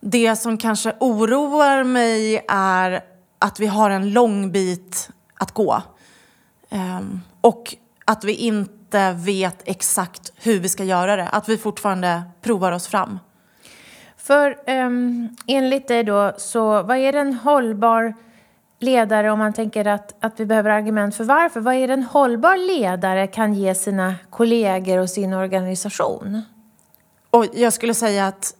Det 0.00 0.36
som 0.36 0.58
kanske 0.58 0.94
oroar 1.00 1.84
mig 1.84 2.44
är 2.48 3.04
att 3.38 3.60
vi 3.60 3.66
har 3.66 3.90
en 3.90 4.12
lång 4.12 4.52
bit 4.52 5.10
att 5.34 5.52
gå 5.52 5.82
Um, 6.74 7.20
och 7.40 7.74
att 8.04 8.24
vi 8.24 8.32
inte 8.32 9.12
vet 9.12 9.62
exakt 9.64 10.32
hur 10.36 10.60
vi 10.60 10.68
ska 10.68 10.84
göra 10.84 11.16
det. 11.16 11.28
Att 11.28 11.48
vi 11.48 11.58
fortfarande 11.58 12.22
provar 12.42 12.72
oss 12.72 12.86
fram. 12.86 13.18
För 14.16 14.70
um, 14.70 15.36
enligt 15.46 15.88
dig 15.88 16.04
då, 16.04 16.32
så 16.38 16.82
vad 16.82 16.96
är 16.96 17.12
en 17.12 17.34
hållbar 17.34 18.14
ledare 18.80 19.30
om 19.30 19.38
man 19.38 19.52
tänker 19.52 19.86
att, 19.86 20.24
att 20.24 20.40
vi 20.40 20.46
behöver 20.46 20.70
argument 20.70 21.16
för 21.16 21.24
varför? 21.24 21.60
Vad 21.60 21.74
är 21.74 21.88
det 21.88 21.94
en 21.94 22.02
hållbar 22.02 22.56
ledare 22.56 23.26
kan 23.26 23.54
ge 23.54 23.74
sina 23.74 24.14
kollegor 24.30 24.98
och 24.98 25.10
sin 25.10 25.32
organisation? 25.32 26.42
Och 27.30 27.46
jag 27.54 27.72
skulle 27.72 27.94
säga 27.94 28.26
att 28.26 28.54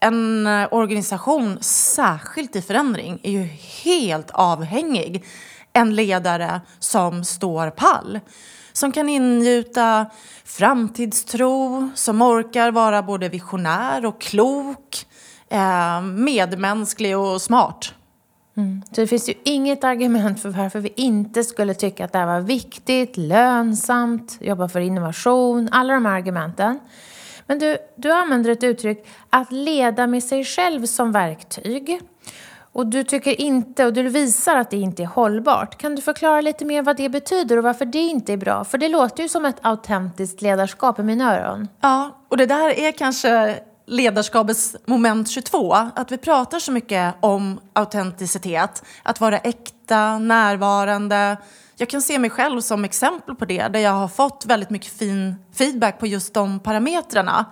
en 0.00 0.46
eh, 0.46 0.68
organisation, 0.70 1.58
särskilt 1.60 2.56
i 2.56 2.62
förändring, 2.62 3.20
är 3.22 3.30
ju 3.30 3.42
helt 3.84 4.30
avhängig 4.30 5.24
en 5.72 5.94
ledare 5.94 6.60
som 6.78 7.24
står 7.24 7.70
pall. 7.70 8.20
Som 8.72 8.92
kan 8.92 9.08
ingjuta 9.08 10.06
framtidstro, 10.44 11.90
som 11.94 12.22
orkar 12.22 12.70
vara 12.70 13.02
både 13.02 13.28
visionär 13.28 14.06
och 14.06 14.20
klok, 14.20 15.06
eh, 15.50 16.02
medmänsklig 16.02 17.18
och 17.18 17.42
smart. 17.42 17.94
Mm. 18.58 18.82
Så 18.92 19.00
det 19.00 19.06
finns 19.06 19.28
ju 19.28 19.34
inget 19.44 19.84
argument 19.84 20.40
för 20.40 20.48
varför 20.48 20.80
vi 20.80 20.92
inte 20.96 21.44
skulle 21.44 21.74
tycka 21.74 22.04
att 22.04 22.12
det 22.12 22.18
här 22.18 22.26
var 22.26 22.40
viktigt, 22.40 23.16
lönsamt, 23.16 24.38
jobba 24.40 24.68
för 24.68 24.80
innovation, 24.80 25.68
alla 25.72 25.94
de 25.94 26.06
här 26.06 26.14
argumenten. 26.14 26.78
Men 27.46 27.58
du, 27.58 27.76
du 27.96 28.12
använder 28.12 28.50
ett 28.50 28.64
uttryck, 28.64 29.06
att 29.30 29.52
leda 29.52 30.06
med 30.06 30.24
sig 30.24 30.44
själv 30.44 30.86
som 30.86 31.12
verktyg. 31.12 32.00
Och 32.72 32.86
du 32.86 33.04
tycker 33.04 33.40
inte, 33.40 33.86
och 33.86 33.92
du 33.92 34.02
visar 34.02 34.56
att 34.56 34.70
det 34.70 34.76
inte 34.76 35.02
är 35.02 35.06
hållbart. 35.06 35.78
Kan 35.78 35.94
du 35.94 36.02
förklara 36.02 36.40
lite 36.40 36.64
mer 36.64 36.82
vad 36.82 36.96
det 36.96 37.08
betyder 37.08 37.56
och 37.56 37.64
varför 37.64 37.84
det 37.84 37.98
inte 37.98 38.32
är 38.32 38.36
bra? 38.36 38.64
För 38.64 38.78
det 38.78 38.88
låter 38.88 39.22
ju 39.22 39.28
som 39.28 39.44
ett 39.44 39.56
autentiskt 39.62 40.42
ledarskap 40.42 40.98
i 40.98 41.02
mina 41.02 41.38
öron. 41.38 41.68
Ja, 41.80 42.18
och 42.28 42.36
det 42.36 42.46
där 42.46 42.78
är 42.78 42.92
kanske 42.92 43.58
ledarskapets 43.88 44.76
moment 44.86 45.28
22. 45.28 45.72
Att 45.72 46.12
vi 46.12 46.18
pratar 46.18 46.58
så 46.58 46.72
mycket 46.72 47.14
om 47.20 47.60
autenticitet, 47.72 48.82
att 49.02 49.20
vara 49.20 49.38
äkta, 49.38 50.18
närvarande. 50.18 51.36
Jag 51.76 51.88
kan 51.88 52.02
se 52.02 52.18
mig 52.18 52.30
själv 52.30 52.60
som 52.60 52.84
exempel 52.84 53.34
på 53.34 53.44
det, 53.44 53.68
där 53.68 53.80
jag 53.80 53.90
har 53.90 54.08
fått 54.08 54.44
väldigt 54.46 54.70
mycket 54.70 54.98
fin 54.98 55.34
feedback 55.54 55.98
på 55.98 56.06
just 56.06 56.34
de 56.34 56.60
parametrarna. 56.60 57.44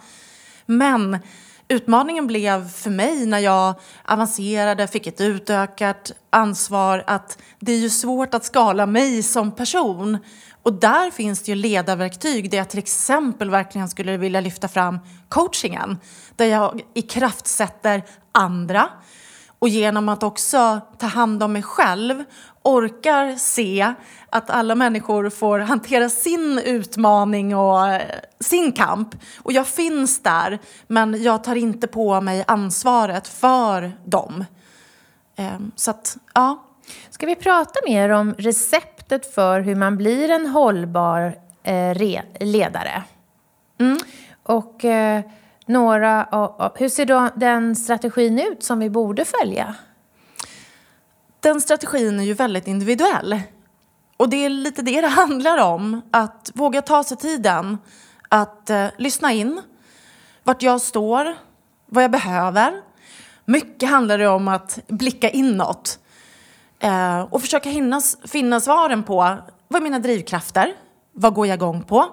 Men 0.66 1.18
utmaningen 1.68 2.26
blev 2.26 2.68
för 2.68 2.90
mig 2.90 3.26
när 3.26 3.38
jag 3.38 3.74
avancerade, 4.04 4.86
fick 4.86 5.06
ett 5.06 5.20
utökat 5.20 6.12
ansvar 6.30 7.04
att 7.06 7.38
det 7.60 7.72
är 7.72 7.78
ju 7.78 7.90
svårt 7.90 8.34
att 8.34 8.44
skala 8.44 8.86
mig 8.86 9.22
som 9.22 9.52
person. 9.52 10.18
Och 10.62 10.72
där 10.72 11.10
finns 11.10 11.42
det 11.42 11.52
ju 11.52 11.54
ledarverktyg 11.54 12.50
där 12.50 12.58
jag 12.58 12.70
till 12.70 12.78
exempel 12.78 13.50
verkligen 13.50 13.88
skulle 13.88 14.16
vilja 14.16 14.40
lyfta 14.40 14.68
fram 14.68 14.98
coachingen. 15.28 15.98
Där 16.36 16.46
jag 16.46 16.80
i 16.94 17.02
kraft 17.02 17.46
sätter 17.46 18.04
andra 18.32 18.88
och 19.58 19.68
genom 19.68 20.08
att 20.08 20.22
också 20.22 20.80
ta 20.98 21.06
hand 21.06 21.42
om 21.42 21.52
mig 21.52 21.62
själv 21.62 22.24
orkar 22.66 23.36
se 23.36 23.94
att 24.30 24.50
alla 24.50 24.74
människor 24.74 25.30
får 25.30 25.58
hantera 25.58 26.08
sin 26.08 26.58
utmaning 26.58 27.56
och 27.56 27.88
eh, 27.88 28.02
sin 28.40 28.72
kamp. 28.72 29.14
Och 29.42 29.52
jag 29.52 29.66
finns 29.66 30.22
där, 30.22 30.58
men 30.86 31.22
jag 31.22 31.44
tar 31.44 31.54
inte 31.54 31.86
på 31.86 32.20
mig 32.20 32.44
ansvaret 32.46 33.28
för 33.28 33.92
dem. 34.04 34.44
Ehm, 35.36 35.72
så 35.76 35.90
att, 35.90 36.16
ja. 36.34 36.62
Ska 37.10 37.26
vi 37.26 37.36
prata 37.36 37.80
mer 37.86 38.08
om 38.08 38.34
receptet 38.38 39.34
för 39.34 39.60
hur 39.60 39.74
man 39.74 39.96
blir 39.96 40.30
en 40.30 40.46
hållbar 40.46 41.38
eh, 41.62 42.22
ledare? 42.40 43.02
Mm. 43.80 43.98
Och 44.42 44.84
eh, 44.84 45.20
några, 45.66 46.28
hur 46.74 46.88
ser 46.88 47.06
då 47.06 47.28
den 47.34 47.76
strategin 47.76 48.38
ut 48.38 48.62
som 48.62 48.78
vi 48.78 48.90
borde 48.90 49.24
följa? 49.24 49.74
Den 51.46 51.60
strategin 51.60 52.20
är 52.20 52.24
ju 52.24 52.34
väldigt 52.34 52.66
individuell. 52.66 53.40
Och 54.16 54.28
det 54.28 54.44
är 54.44 54.48
lite 54.48 54.82
det 54.82 55.00
det 55.00 55.08
handlar 55.22 55.58
om. 55.58 56.02
Att 56.10 56.50
våga 56.54 56.82
ta 56.82 57.04
sig 57.04 57.16
tiden 57.16 57.78
att 58.28 58.70
eh, 58.70 58.86
lyssna 58.98 59.32
in 59.32 59.62
vart 60.42 60.62
jag 60.62 60.80
står, 60.80 61.36
vad 61.86 62.04
jag 62.04 62.10
behöver. 62.10 62.82
Mycket 63.44 63.88
handlar 63.88 64.18
det 64.18 64.28
om 64.28 64.48
att 64.48 64.78
blicka 64.86 65.30
inåt 65.30 65.98
eh, 66.78 67.20
och 67.20 67.40
försöka 67.40 67.70
hinnas, 67.70 68.18
finna 68.24 68.60
svaren 68.60 69.02
på 69.02 69.36
vad 69.68 69.80
är 69.80 69.84
mina 69.84 69.98
drivkrafter? 69.98 70.74
Vad 71.12 71.34
går 71.34 71.46
jag 71.46 71.54
igång 71.54 71.82
på? 71.82 72.08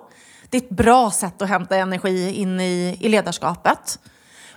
Det 0.49 0.57
är 0.57 0.61
ett 0.61 0.69
bra 0.69 1.11
sätt 1.11 1.41
att 1.41 1.49
hämta 1.49 1.75
energi 1.75 2.33
in 2.33 2.59
i, 2.59 2.97
i 2.99 3.09
ledarskapet. 3.09 3.99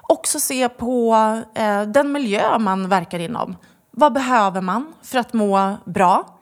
Också 0.01 0.41
se 0.41 0.69
på 0.69 1.15
eh, 1.55 1.83
den 1.83 2.13
miljö 2.13 2.59
man 2.59 2.89
verkar 2.89 3.19
inom. 3.19 3.57
Vad 3.99 4.13
behöver 4.13 4.61
man 4.61 4.95
för 5.03 5.19
att 5.19 5.33
må 5.33 5.77
bra? 5.85 6.39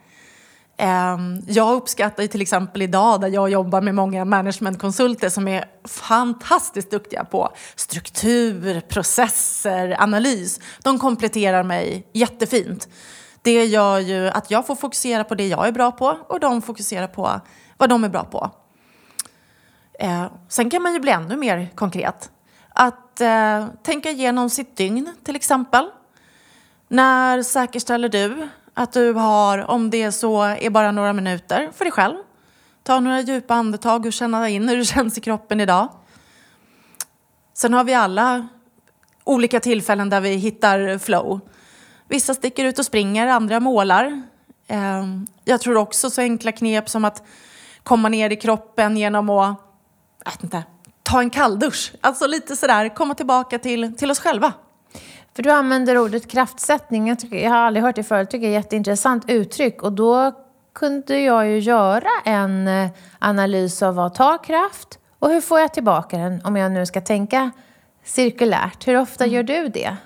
Ehm, 0.77 1.43
jag 1.47 1.75
uppskattar 1.75 2.23
ju 2.23 2.29
till 2.29 2.43
exempel 2.43 2.83
idag 2.83 3.21
där 3.21 3.29
jag 3.29 3.51
jobbar 3.51 3.81
med 3.81 3.95
många 3.95 4.25
managementkonsulter 4.25 5.29
som 5.29 5.49
är 5.49 5.65
fantastiskt 5.85 6.91
duktiga 6.91 7.25
på 7.25 7.53
struktur, 7.77 8.81
processer, 8.81 9.97
analys. 10.03 10.61
De 10.83 10.99
kompletterar 10.99 11.63
mig 11.63 12.07
jättefint. 12.13 12.89
Det 13.43 13.65
gör 13.65 13.99
ju 13.99 14.29
att 14.29 14.51
jag 14.51 14.67
får 14.67 14.77
fokusera 14.77 15.25
på 15.25 15.35
det 15.35 15.47
jag 15.49 15.69
är 15.69 15.73
bra 15.73 15.93
på 15.93 16.19
och 16.29 16.41
de 16.41 16.63
fokuserar 16.63 17.07
på 17.07 17.41
vad 17.77 17.89
de 17.89 18.05
är 18.05 18.09
bra 18.09 18.25
på. 18.25 18.51
Ehm, 19.99 20.29
sen 20.49 20.71
kan 20.71 20.83
man 20.83 20.93
ju 20.93 21.01
bli 21.01 21.11
ännu 21.11 21.37
mer 21.37 21.71
konkret. 21.75 22.31
Att 22.69 23.21
eh, 23.21 23.67
tänka 23.83 24.11
igenom 24.11 24.51
sitt 24.51 24.77
dygn 24.77 25.15
till 25.25 25.37
exempel. 25.37 25.91
När 26.95 27.43
säkerställer 27.43 28.09
du 28.09 28.49
att 28.75 28.93
du 28.93 29.13
har, 29.13 29.71
om 29.71 29.91
det 29.91 30.13
så 30.13 30.43
är 30.43 30.71
bara 30.71 30.93
några 30.93 31.13
minuter 31.13 31.71
för 31.75 31.85
dig 31.85 31.93
själv. 31.93 32.17
Ta 32.83 33.01
några 33.01 33.21
djupa 33.21 33.55
andetag 33.55 34.07
och 34.07 34.13
känna 34.13 34.49
in 34.49 34.69
hur 34.69 34.77
det 34.77 34.85
känns 34.95 35.19
i 35.19 35.21
kroppen 35.21 35.61
idag. 35.61 35.89
Sen 37.55 37.73
har 37.73 37.85
vi 37.85 37.95
alla 37.95 38.49
olika 39.25 39.61
tillfällen 39.61 40.11
där 40.11 40.21
vi 40.21 40.35
hittar 40.35 40.99
flow. 40.99 41.41
Vissa 42.09 42.35
sticker 42.35 42.65
ut 42.65 42.79
och 42.79 42.87
springer, 42.87 43.27
andra 43.27 43.61
målar. 43.61 44.23
Ehm, 44.67 45.27
jag 45.45 45.61
tror 45.61 45.77
också 45.77 46.11
så 46.11 46.21
enkla 46.21 46.53
knep 46.53 46.89
som 46.89 47.05
att 47.05 47.23
komma 47.83 48.09
ner 48.09 48.31
i 48.31 48.37
kroppen 48.37 48.97
genom 48.97 49.31
att 49.31 49.57
jag 50.25 50.33
vet 50.33 50.43
inte, 50.43 50.65
ta 51.03 51.21
en 51.21 51.31
kalldusch. 51.31 51.93
Alltså 52.01 52.27
lite 52.27 52.57
sådär, 52.57 52.95
komma 52.95 53.15
tillbaka 53.15 53.59
till, 53.59 53.97
till 53.97 54.11
oss 54.11 54.21
själva. 54.21 54.53
För 55.37 55.43
du 55.43 55.51
använder 55.51 55.99
ordet 55.99 56.31
kraftsättning. 56.31 57.09
Jag, 57.09 57.19
tycker, 57.19 57.37
jag 57.37 57.51
har 57.51 57.57
aldrig 57.57 57.85
hört 57.85 57.97
det 57.97 58.03
förut. 58.03 58.31
tycker 58.31 58.47
det 58.47 58.55
är 58.55 58.59
ett 58.59 58.65
jätteintressant 58.65 59.31
uttryck. 59.31 59.83
Och 59.83 59.93
då 59.93 60.33
kunde 60.73 61.19
jag 61.19 61.49
ju 61.49 61.59
göra 61.59 62.09
en 62.25 62.69
eh, 62.69 62.91
analys 63.19 63.83
av 63.83 63.95
vad 63.95 64.15
tar 64.15 64.45
kraft 64.45 64.99
och 65.19 65.31
hur 65.31 65.41
får 65.41 65.61
jag 65.61 65.75
tillbaka 65.75 66.19
den 66.19 66.41
om 66.45 66.57
jag 66.57 66.73
nu 66.73 66.87
ska 66.87 67.01
tänka 67.01 67.51
cirkulärt. 68.05 68.87
Hur 68.87 68.97
ofta 69.01 69.25
mm. 69.25 69.35
gör 69.35 69.43
du 69.43 69.69
det? 69.69 69.97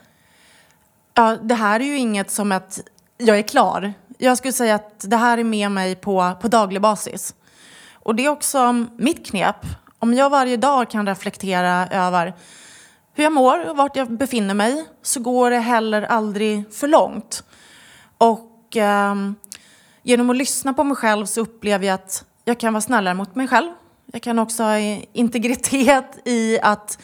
Ja, 1.14 1.36
det 1.42 1.54
här 1.54 1.80
är 1.80 1.84
ju 1.84 1.98
inget 1.98 2.30
som 2.30 2.52
att 2.52 2.80
jag 3.18 3.38
är 3.38 3.42
klar. 3.42 3.92
Jag 4.18 4.38
skulle 4.38 4.52
säga 4.52 4.74
att 4.74 5.04
det 5.10 5.16
här 5.16 5.38
är 5.38 5.44
med 5.44 5.70
mig 5.70 5.94
på, 5.94 6.32
på 6.40 6.48
daglig 6.48 6.82
basis. 6.82 7.34
Och 7.92 8.14
det 8.14 8.24
är 8.24 8.28
också 8.28 8.86
mitt 8.96 9.26
knep 9.26 9.56
om 9.98 10.14
jag 10.14 10.30
varje 10.30 10.56
dag 10.56 10.90
kan 10.90 11.06
reflektera 11.06 11.86
över 11.86 12.34
hur 13.18 13.24
jag 13.24 13.32
mår 13.32 13.70
och 13.70 13.76
vart 13.76 13.96
jag 13.96 14.12
befinner 14.12 14.54
mig 14.54 14.84
så 15.02 15.20
går 15.20 15.50
det 15.50 15.58
heller 15.58 16.02
aldrig 16.02 16.74
för 16.74 16.88
långt. 16.88 17.44
Och 18.18 18.76
eh, 18.76 19.14
genom 20.02 20.30
att 20.30 20.36
lyssna 20.36 20.72
på 20.72 20.84
mig 20.84 20.96
själv 20.96 21.26
så 21.26 21.40
upplever 21.40 21.86
jag 21.86 21.94
att 21.94 22.24
jag 22.44 22.60
kan 22.60 22.72
vara 22.72 22.80
snällare 22.80 23.14
mot 23.14 23.34
mig 23.34 23.48
själv. 23.48 23.70
Jag 24.12 24.22
kan 24.22 24.38
också 24.38 24.62
ha 24.62 24.78
integritet 25.12 26.18
i 26.24 26.58
att 26.62 26.98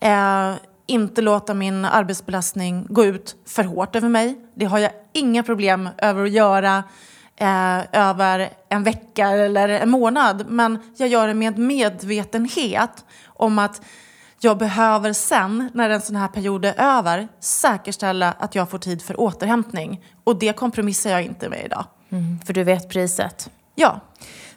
eh, 0.00 0.54
inte 0.86 1.22
låta 1.22 1.54
min 1.54 1.84
arbetsbelastning 1.84 2.86
gå 2.90 3.04
ut 3.04 3.36
för 3.46 3.64
hårt 3.64 3.96
över 3.96 4.08
mig. 4.08 4.38
Det 4.54 4.64
har 4.64 4.78
jag 4.78 4.92
inga 5.12 5.42
problem 5.42 5.88
över 5.98 6.24
att 6.24 6.30
göra 6.30 6.84
eh, 7.36 7.78
över 7.92 8.50
en 8.68 8.82
vecka 8.82 9.28
eller 9.28 9.68
en 9.68 9.90
månad. 9.90 10.46
Men 10.48 10.78
jag 10.96 11.08
gör 11.08 11.28
det 11.28 11.34
med 11.34 11.58
medvetenhet 11.58 13.04
om 13.26 13.58
att 13.58 13.82
jag 14.46 14.58
behöver 14.58 15.12
sen, 15.12 15.70
när 15.74 15.90
en 15.90 16.00
sån 16.00 16.16
här 16.16 16.28
period 16.28 16.64
är 16.64 16.74
över, 16.78 17.28
säkerställa 17.40 18.32
att 18.32 18.54
jag 18.54 18.70
får 18.70 18.78
tid 18.78 19.02
för 19.02 19.20
återhämtning. 19.20 20.04
Och 20.24 20.38
det 20.38 20.56
kompromissar 20.56 21.10
jag 21.10 21.22
inte 21.22 21.48
med 21.48 21.64
idag. 21.64 21.84
Mm, 22.10 22.38
för 22.46 22.52
du 22.54 22.64
vet 22.64 22.88
priset? 22.88 23.50
Ja. 23.74 24.00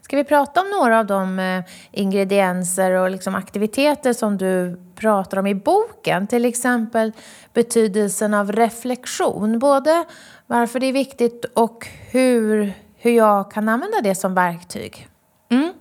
Ska 0.02 0.18
vi 0.18 0.24
prata 0.24 0.62
om 0.62 0.70
några 0.70 1.00
av 1.00 1.06
de 1.06 1.40
eh, 1.40 1.64
ingredienser 1.92 2.92
och 2.92 3.10
liksom 3.10 3.36
aktiviteter 3.36 4.14
som 4.14 4.38
du 4.38 4.80
pratar 4.96 5.38
om 5.38 5.48
i 5.48 5.56
boken? 5.56 6.28
Till 6.28 6.46
exempel 6.46 7.12
betydelsen 7.54 8.34
av 8.34 8.52
reflektion. 8.52 9.60
Både 9.60 10.06
varför 10.48 10.80
det 10.80 10.86
är 10.86 10.94
viktigt 10.94 11.46
och 11.46 11.88
hur, 12.12 12.74
hur 12.98 13.12
jag 13.12 13.52
kan 13.52 13.70
använda 13.70 14.02
det 14.04 14.16
som 14.16 14.34
verktyg. 14.34 15.08
Mm. 15.50 15.74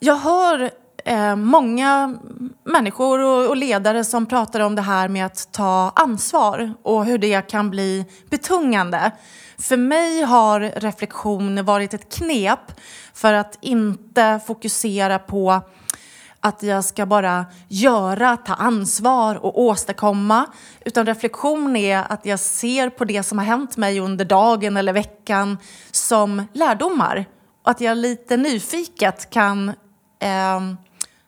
Jag 0.00 0.16
hör 0.16 0.70
eh, 1.06 1.36
många 1.36 2.18
människor 2.64 3.18
och, 3.20 3.48
och, 3.48 3.56
ledare 3.56 4.04
som 4.04 4.26
pratar 4.26 4.60
om 4.60 4.74
det 4.74 4.82
här 4.82 5.08
med 5.08 5.26
att 5.26 5.52
ta 5.52 5.92
ansvar 5.94 6.74
och 6.82 7.04
hur 7.04 7.18
det 7.18 7.50
kan 7.50 7.70
bli 7.70 8.04
betungande. 8.30 9.10
För 9.58 9.76
mig 9.76 10.22
har 10.22 10.60
reflektion 10.60 11.64
varit 11.64 11.94
ett 11.94 12.14
knep 12.14 12.80
för 13.14 13.32
att 13.32 13.58
inte 13.60 14.40
fokusera 14.46 15.18
på 15.18 15.60
att 16.40 16.62
jag 16.62 16.84
ska 16.84 17.06
bara 17.06 17.46
göra, 17.68 18.36
ta 18.36 18.54
ansvar 18.54 19.34
och 19.34 19.60
åstadkomma. 19.60 20.46
Utan 20.84 21.06
reflektion 21.06 21.76
är 21.76 22.12
att 22.12 22.26
jag 22.26 22.40
ser 22.40 22.90
på 22.90 23.04
det 23.04 23.22
som 23.22 23.38
har 23.38 23.44
hänt 23.44 23.76
mig 23.76 24.00
under 24.00 24.24
dagen 24.24 24.76
eller 24.76 24.92
veckan 24.92 25.58
som 25.90 26.42
lärdomar. 26.52 27.24
Och 27.64 27.70
att 27.70 27.80
jag 27.80 27.96
lite 27.96 28.36
nyfiket 28.36 29.30
kan 29.30 29.68
eh, 30.20 30.60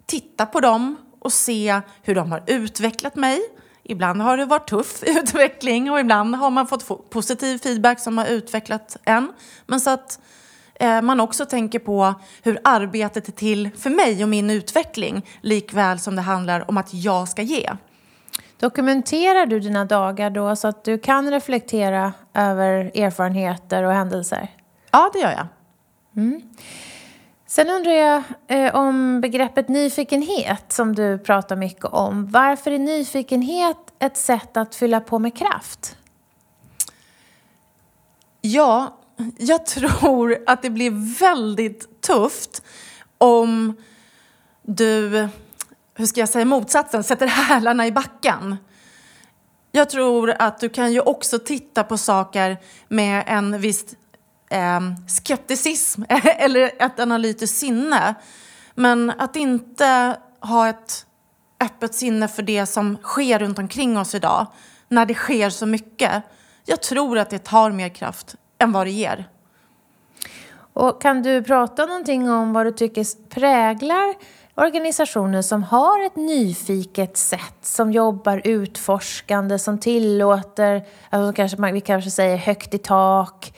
titta 0.08 0.46
på 0.46 0.60
dem 0.60 0.96
och 1.18 1.32
se 1.32 1.80
hur 2.02 2.14
de 2.14 2.32
har 2.32 2.42
utvecklat 2.46 3.16
mig. 3.16 3.40
Ibland 3.82 4.22
har 4.22 4.36
det 4.36 4.44
varit 4.44 4.68
tuff 4.68 5.02
utveckling 5.06 5.90
och 5.90 6.00
ibland 6.00 6.34
har 6.34 6.50
man 6.50 6.66
fått 6.66 7.10
positiv 7.10 7.58
feedback 7.58 8.00
som 8.00 8.18
har 8.18 8.26
utvecklat 8.26 8.96
en. 9.04 9.32
Men 9.66 9.80
så 9.80 9.90
att 9.90 10.20
eh, 10.74 11.02
man 11.02 11.20
också 11.20 11.46
tänker 11.46 11.78
på 11.78 12.14
hur 12.42 12.58
arbetet 12.64 13.28
är 13.28 13.32
till 13.32 13.70
för 13.78 13.90
mig 13.90 14.22
och 14.22 14.28
min 14.28 14.50
utveckling 14.50 15.26
likväl 15.40 15.98
som 15.98 16.16
det 16.16 16.22
handlar 16.22 16.70
om 16.70 16.76
att 16.76 16.94
jag 16.94 17.28
ska 17.28 17.42
ge. 17.42 17.70
Dokumenterar 18.58 19.46
du 19.46 19.60
dina 19.60 19.84
dagar 19.84 20.30
då 20.30 20.56
så 20.56 20.68
att 20.68 20.84
du 20.84 20.98
kan 20.98 21.30
reflektera 21.30 22.12
över 22.34 22.90
erfarenheter 22.94 23.82
och 23.82 23.92
händelser? 23.92 24.48
Ja, 24.90 25.10
det 25.12 25.18
gör 25.18 25.30
jag. 25.30 25.46
Mm. 26.16 26.42
Sen 27.50 27.70
undrar 27.70 27.92
jag 27.92 28.22
eh, 28.48 28.74
om 28.74 29.20
begreppet 29.20 29.68
nyfikenhet 29.68 30.72
som 30.72 30.94
du 30.94 31.18
pratar 31.18 31.56
mycket 31.56 31.84
om. 31.84 32.26
Varför 32.30 32.70
är 32.70 32.78
nyfikenhet 32.78 33.76
ett 33.98 34.16
sätt 34.16 34.56
att 34.56 34.74
fylla 34.74 35.00
på 35.00 35.18
med 35.18 35.36
kraft? 35.36 35.96
Ja, 38.40 38.98
jag 39.38 39.66
tror 39.66 40.38
att 40.46 40.62
det 40.62 40.70
blir 40.70 41.18
väldigt 41.20 42.02
tufft 42.02 42.62
om 43.18 43.76
du 44.62 45.28
hur 45.94 46.06
ska 46.06 46.20
jag 46.20 46.28
säga 46.28 46.44
motsatsen, 46.44 47.04
sätter 47.04 47.26
hälarna 47.26 47.86
i 47.86 47.92
backen. 47.92 48.56
Jag 49.72 49.90
tror 49.90 50.34
att 50.38 50.60
du 50.60 50.68
kan 50.68 50.92
ju 50.92 51.00
också 51.00 51.38
titta 51.38 51.84
på 51.84 51.98
saker 51.98 52.56
med 52.88 53.24
en 53.26 53.60
viss 53.60 53.84
eh, 54.50 54.80
skepticism 55.06 56.02
eller 56.38 56.82
ett 56.82 57.00
analytiskt 57.00 57.58
sinne. 57.58 58.14
Men 58.74 59.10
att 59.18 59.36
inte 59.36 60.16
ha 60.40 60.68
ett 60.68 61.06
öppet 61.60 61.94
sinne 61.94 62.28
för 62.28 62.42
det 62.42 62.66
som 62.66 62.96
sker 63.02 63.38
runt 63.38 63.58
omkring 63.58 63.98
oss 63.98 64.14
idag, 64.14 64.46
när 64.88 65.06
det 65.06 65.14
sker 65.14 65.50
så 65.50 65.66
mycket. 65.66 66.22
Jag 66.64 66.82
tror 66.82 67.18
att 67.18 67.30
det 67.30 67.38
tar 67.38 67.70
mer 67.70 67.88
kraft 67.88 68.34
än 68.58 68.72
vad 68.72 68.86
det 68.86 68.90
ger. 68.90 69.28
Och 70.72 71.02
kan 71.02 71.22
du 71.22 71.42
prata 71.42 71.86
någonting 71.86 72.30
om 72.30 72.52
vad 72.52 72.66
du 72.66 72.72
tycker 72.72 73.28
präglar 73.28 74.14
organisationer 74.58 75.42
som 75.42 75.62
har 75.62 76.06
ett 76.06 76.16
nyfiket 76.16 77.16
sätt, 77.16 77.58
som 77.62 77.92
jobbar 77.92 78.40
utforskande, 78.44 79.58
som 79.58 79.78
tillåter, 79.78 80.86
alltså 81.10 81.32
kanske, 81.32 81.72
vi 81.72 81.80
kanske 81.80 82.10
säger 82.10 82.36
högt 82.36 82.74
i 82.74 82.78
tak, 82.78 83.52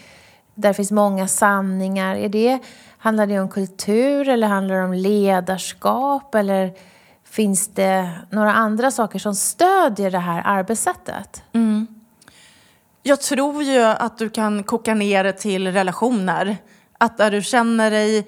där 0.60 0.72
finns 0.72 0.90
många 0.90 1.28
sanningar. 1.28 2.16
Är 2.16 2.28
det, 2.28 2.58
handlar 2.98 3.26
det 3.26 3.40
om 3.40 3.48
kultur 3.48 4.28
eller 4.28 4.46
handlar 4.46 4.74
det 4.74 4.84
om 4.84 4.92
ledarskap 4.92 6.34
eller 6.34 6.72
finns 7.24 7.68
det 7.68 8.10
några 8.30 8.52
andra 8.52 8.90
saker 8.90 9.18
som 9.18 9.34
stödjer 9.34 10.10
det 10.10 10.18
här 10.18 10.42
arbetssättet? 10.44 11.42
Mm. 11.52 11.86
Jag 13.02 13.20
tror 13.20 13.62
ju 13.62 13.82
att 13.82 14.18
du 14.18 14.30
kan 14.30 14.62
koka 14.62 14.94
ner 14.94 15.24
det 15.24 15.32
till 15.32 15.72
relationer. 15.72 16.56
Att 16.98 17.18
där 17.18 17.30
du 17.30 17.42
känner 17.42 17.90
dig 17.90 18.26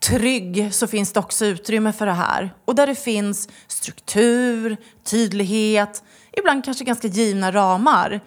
trygg 0.00 0.74
så 0.74 0.86
finns 0.86 1.12
det 1.12 1.20
också 1.20 1.46
utrymme 1.46 1.92
för 1.92 2.06
det 2.06 2.12
här. 2.12 2.54
Och 2.64 2.74
där 2.74 2.86
det 2.86 2.94
finns 2.94 3.48
struktur, 3.66 4.76
tydlighet, 5.04 6.02
ibland 6.32 6.64
kanske 6.64 6.84
ganska 6.84 7.08
givna 7.08 7.52
ramar. 7.52 8.20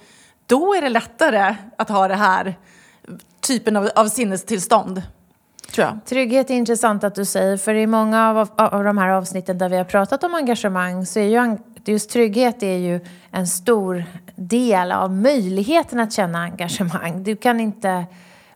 Då 0.46 0.74
är 0.74 0.82
det 0.82 0.90
lättare 0.90 1.56
att 1.78 1.90
ha 1.90 2.08
det 2.08 2.16
här 2.16 2.58
typen 3.42 3.78
av, 3.78 3.90
av 3.96 4.08
sinnestillstånd. 4.08 5.02
Tror 5.72 5.88
jag. 5.88 6.00
Trygghet 6.06 6.50
är 6.50 6.54
intressant 6.54 7.04
att 7.04 7.16
du 7.16 7.26
säger, 7.26 7.58
för 7.58 7.74
i 7.74 7.88
många 7.88 8.30
av, 8.30 8.50
av 8.56 8.84
de 8.84 8.98
här 8.98 9.10
avsnitten 9.10 9.58
där 9.58 9.70
vi 9.70 9.78
har 9.78 9.84
pratat 9.84 10.24
om 10.24 10.36
engagemang 10.36 11.06
så 11.06 11.20
är 11.20 11.24
ju 11.24 11.58
just 11.86 12.10
trygghet 12.10 12.64
är 12.64 12.78
ju 12.78 13.00
en 13.32 13.48
stor 13.48 14.06
del 14.36 14.92
av 14.92 15.12
möjligheten 15.12 16.00
att 16.00 16.14
känna 16.14 16.40
engagemang. 16.40 17.24
Du 17.24 17.36
kan 17.36 17.60
inte 17.60 18.06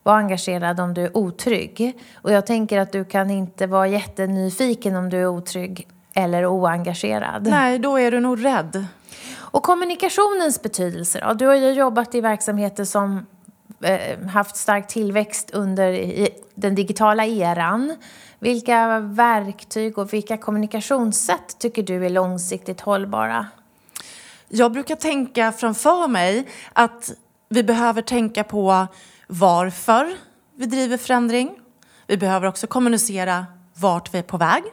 vara 0.03 0.17
engagerad 0.17 0.79
om 0.79 0.93
du 0.93 1.01
är 1.01 1.17
otrygg. 1.17 1.99
Och 2.15 2.31
jag 2.31 2.45
tänker 2.45 2.79
att 2.79 2.91
du 2.91 3.05
kan 3.05 3.31
inte 3.31 3.67
vara 3.67 3.87
jättenyfiken 3.87 4.95
om 4.95 5.09
du 5.09 5.17
är 5.17 5.27
otrygg 5.27 5.87
eller 6.13 6.45
oengagerad. 6.45 7.47
Nej, 7.47 7.79
då 7.79 7.99
är 7.99 8.11
du 8.11 8.19
nog 8.19 8.45
rädd. 8.45 8.85
Och 9.35 9.63
kommunikationens 9.63 10.61
betydelse 10.61 11.19
då? 11.27 11.33
Du 11.33 11.45
har 11.45 11.55
ju 11.55 11.71
jobbat 11.71 12.15
i 12.15 12.21
verksamheter 12.21 12.85
som 12.85 13.25
Eh, 13.81 14.27
haft 14.27 14.55
stark 14.55 14.87
tillväxt 14.87 15.51
under 15.53 16.29
den 16.55 16.75
digitala 16.75 17.25
eran. 17.25 17.95
Vilka 18.39 18.99
verktyg 18.99 19.97
och 19.97 20.13
vilka 20.13 20.37
kommunikationssätt 20.37 21.59
tycker 21.59 21.83
du 21.83 22.05
är 22.05 22.09
långsiktigt 22.09 22.81
hållbara? 22.81 23.47
Jag 24.49 24.71
brukar 24.71 24.95
tänka 24.95 25.51
framför 25.51 26.07
mig 26.07 26.47
att 26.73 27.11
vi 27.49 27.63
behöver 27.63 28.01
tänka 28.01 28.43
på 28.43 28.87
varför 29.27 30.13
vi 30.55 30.65
driver 30.65 30.97
förändring. 30.97 31.59
Vi 32.07 32.17
behöver 32.17 32.47
också 32.47 32.67
kommunicera 32.67 33.45
vart 33.73 34.13
vi 34.13 34.17
är 34.17 34.23
på 34.23 34.37
väg. 34.37 34.63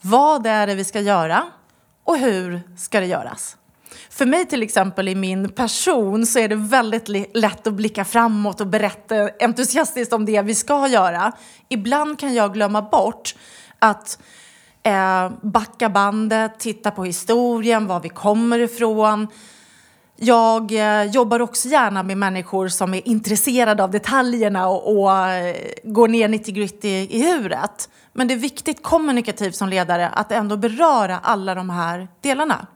Vad 0.00 0.46
är 0.46 0.66
det 0.66 0.74
vi 0.74 0.84
ska 0.84 1.00
göra 1.00 1.46
och 2.04 2.18
hur 2.18 2.60
ska 2.76 3.00
det 3.00 3.06
göras? 3.06 3.56
För 4.10 4.26
mig 4.26 4.46
till 4.46 4.62
exempel 4.62 5.08
i 5.08 5.14
min 5.14 5.48
person 5.48 6.26
så 6.26 6.38
är 6.38 6.48
det 6.48 6.54
väldigt 6.54 7.08
lätt 7.36 7.66
att 7.66 7.74
blicka 7.74 8.04
framåt 8.04 8.60
och 8.60 8.66
berätta 8.66 9.30
entusiastiskt 9.40 10.12
om 10.12 10.24
det 10.24 10.42
vi 10.42 10.54
ska 10.54 10.88
göra. 10.88 11.32
Ibland 11.68 12.18
kan 12.18 12.34
jag 12.34 12.54
glömma 12.54 12.82
bort 12.82 13.34
att 13.78 14.18
eh, 14.82 15.30
backa 15.42 15.88
bandet, 15.88 16.58
titta 16.58 16.90
på 16.90 17.04
historien, 17.04 17.86
var 17.86 18.00
vi 18.00 18.08
kommer 18.08 18.58
ifrån, 18.58 19.28
jag 20.22 20.72
eh, 20.72 21.04
jobbar 21.04 21.40
också 21.40 21.68
gärna 21.68 22.02
med 22.02 22.18
människor 22.18 22.68
som 22.68 22.94
är 22.94 23.08
intresserade 23.08 23.84
av 23.84 23.90
detaljerna 23.90 24.68
och, 24.68 24.98
och 24.98 25.18
eh, 25.28 25.56
går 25.84 26.08
ner 26.08 26.28
90 26.28 26.54
gritty 26.54 26.88
i 26.88 27.22
huret. 27.22 27.88
Men 28.12 28.28
det 28.28 28.34
är 28.34 28.38
viktigt 28.38 28.82
kommunikativt 28.82 29.54
som 29.54 29.68
ledare 29.68 30.08
att 30.08 30.32
ändå 30.32 30.56
beröra 30.56 31.18
alla 31.18 31.54
de 31.54 31.70
här 31.70 32.08
delarna. 32.20 32.66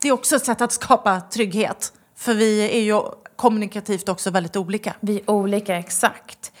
Det 0.00 0.08
är 0.08 0.12
också 0.12 0.36
ett 0.36 0.44
sätt 0.44 0.60
att 0.60 0.72
skapa 0.72 1.20
trygghet. 1.20 1.92
För 2.16 2.34
vi 2.34 2.60
är 2.60 2.80
ju 2.80 3.02
kommunikativt 3.36 4.08
också 4.08 4.30
väldigt 4.30 4.56
olika. 4.56 4.94
Vi 5.00 5.16
är 5.16 5.30
olika, 5.30 5.78
exakt. 5.78 6.52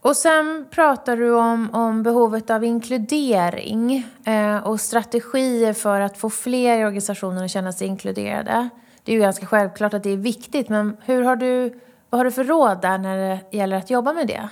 Och 0.00 0.16
sen 0.16 0.66
pratar 0.70 1.16
du 1.16 1.34
om, 1.34 1.74
om 1.74 2.02
behovet 2.02 2.50
av 2.50 2.64
inkludering 2.64 4.06
eh, 4.24 4.56
och 4.56 4.80
strategier 4.80 5.72
för 5.72 6.00
att 6.00 6.18
få 6.18 6.30
fler 6.30 6.78
i 6.78 6.84
organisationen 6.84 7.44
att 7.44 7.50
känna 7.50 7.72
sig 7.72 7.86
inkluderade 7.86 8.70
det 9.04 9.12
är 9.12 9.14
ju 9.14 9.20
ganska 9.20 9.46
självklart 9.46 9.94
att 9.94 10.02
det 10.02 10.10
är 10.10 10.16
viktigt, 10.16 10.68
men 10.68 10.96
hur 11.04 11.22
har 11.22 11.36
du, 11.36 11.80
vad 12.10 12.18
har 12.18 12.24
du 12.24 12.30
för 12.30 12.44
råd 12.44 12.80
där 12.82 12.98
när 12.98 13.18
det 13.18 13.56
gäller 13.56 13.76
att 13.76 13.90
jobba 13.90 14.12
med 14.12 14.26
det? 14.26 14.48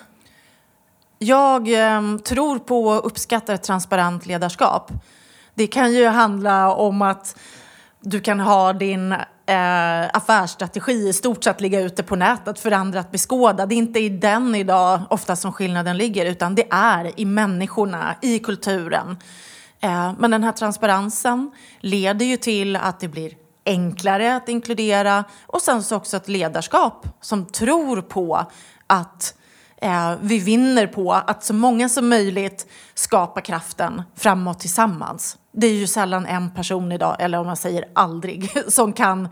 Jag 1.19 1.73
eh, 1.73 2.17
tror 2.17 2.59
på 2.59 2.85
och 2.85 3.07
uppskattar 3.07 3.55
ett 3.55 3.63
transparent 3.63 4.27
ledarskap. 4.27 4.93
Det 5.55 5.67
kan 5.67 5.93
ju 5.93 6.07
handla 6.07 6.75
om 6.75 7.03
att 7.03 7.39
du 8.01 8.21
kan 8.21 8.41
ha 8.41 8.73
din 8.73 9.13
eh, 9.13 10.09
affärsstrategi 10.13 11.09
i 11.09 11.13
stort 11.13 11.45
sett 11.45 11.61
ligga 11.61 11.81
ute 11.81 12.03
på 12.03 12.17
nätet 12.17 12.59
för 12.61 12.71
andra 12.71 13.01
att 13.01 13.11
beskåda. 13.11 13.67
Det 13.67 13.75
är 13.75 13.77
inte 13.77 14.01
i 14.01 14.09
den 14.09 14.55
idag 14.55 15.01
ofta 15.11 15.37
som 15.37 15.53
skillnaden 15.53 15.97
ligger, 15.97 16.27
utan 16.27 16.55
det 16.55 16.67
är 16.71 17.21
i 17.21 17.25
människorna, 17.25 18.15
i 18.23 18.39
kulturen. 18.39 19.17
Eh, 19.81 20.13
men 20.19 20.31
den 20.31 20.45
här 20.45 20.53
transparensen 20.53 21.51
leder 21.81 22.27
ju 22.27 22.37
till 22.37 22.77
att 22.77 23.01
det 23.01 23.09
blir 23.09 23.33
enklare 23.67 24.37
att 24.37 24.49
inkludera 24.49 25.25
och 25.47 25.63
sen 25.63 25.83
så 25.83 25.97
också 25.97 26.17
ett 26.17 26.29
ledarskap 26.29 27.07
som 27.21 27.47
tror 27.47 28.03
på 28.03 28.47
att 28.87 29.35
eh, 29.81 30.13
vi 30.21 30.39
vinner 30.39 30.87
på 30.87 31.13
att 31.13 31.45
så 31.45 31.55
många 31.55 31.89
som 31.89 32.09
möjligt 32.09 32.67
skapar 32.95 33.41
kraften 33.41 34.03
framåt 34.17 34.61
tillsammans. 34.61 35.37
Det 35.53 35.67
är 35.67 35.75
ju 35.75 35.87
sällan 35.87 36.27
en 36.27 36.51
person 36.51 36.93
idag, 36.93 37.17
eller 37.19 37.39
om 37.39 37.47
man 37.47 37.57
säger 37.57 37.85
aldrig, 37.93 38.51
som 38.73 38.93
kan 38.93 39.29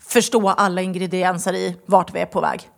förstå 0.00 0.48
alla 0.48 0.82
ingredienser 0.82 1.54
i 1.54 1.76
vart 1.86 2.14
vi 2.14 2.20
är 2.20 2.26
på 2.26 2.40
väg. 2.40 2.70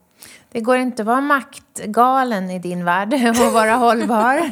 Det 0.52 0.60
går 0.60 0.76
inte 0.76 1.02
att 1.02 1.06
vara 1.06 1.20
maktgalen 1.20 2.50
i 2.50 2.58
din 2.58 2.84
värld 2.84 3.14
och 3.46 3.52
vara 3.52 3.74
hållbar. 3.74 4.50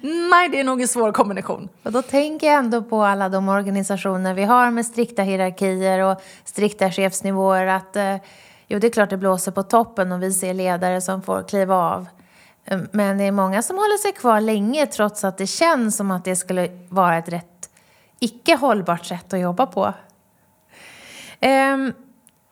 Nej, 0.30 0.48
det 0.48 0.60
är 0.60 0.64
nog 0.64 0.80
en 0.82 0.88
svår 0.88 1.12
kombination. 1.12 1.68
Och 1.82 1.92
då 1.92 2.02
tänker 2.02 2.46
jag 2.46 2.56
ändå 2.56 2.82
på 2.82 3.02
alla 3.02 3.28
de 3.28 3.48
organisationer 3.48 4.34
vi 4.34 4.44
har 4.44 4.70
med 4.70 4.86
strikta 4.86 5.22
hierarkier 5.22 5.98
och 5.98 6.22
strikta 6.44 6.90
chefsnivåer. 6.90 7.66
Att, 7.66 7.96
eh, 7.96 8.16
jo, 8.66 8.78
det 8.78 8.86
är 8.86 8.90
klart 8.90 9.10
det 9.10 9.16
blåser 9.16 9.52
på 9.52 9.62
toppen 9.62 10.12
och 10.12 10.22
vi 10.22 10.32
ser 10.32 10.54
ledare 10.54 11.00
som 11.00 11.22
får 11.22 11.48
kliva 11.48 11.74
av. 11.76 12.06
Ehm, 12.64 12.88
men 12.92 13.18
det 13.18 13.24
är 13.24 13.32
många 13.32 13.62
som 13.62 13.76
håller 13.76 13.98
sig 13.98 14.12
kvar 14.12 14.40
länge 14.40 14.86
trots 14.86 15.24
att 15.24 15.38
det 15.38 15.46
känns 15.46 15.96
som 15.96 16.10
att 16.10 16.24
det 16.24 16.36
skulle 16.36 16.68
vara 16.88 17.16
ett 17.16 17.28
rätt 17.28 17.70
icke 18.20 18.56
hållbart 18.56 19.04
sätt 19.04 19.32
att 19.32 19.40
jobba 19.40 19.66
på. 19.66 19.94
Ehm, 21.40 21.92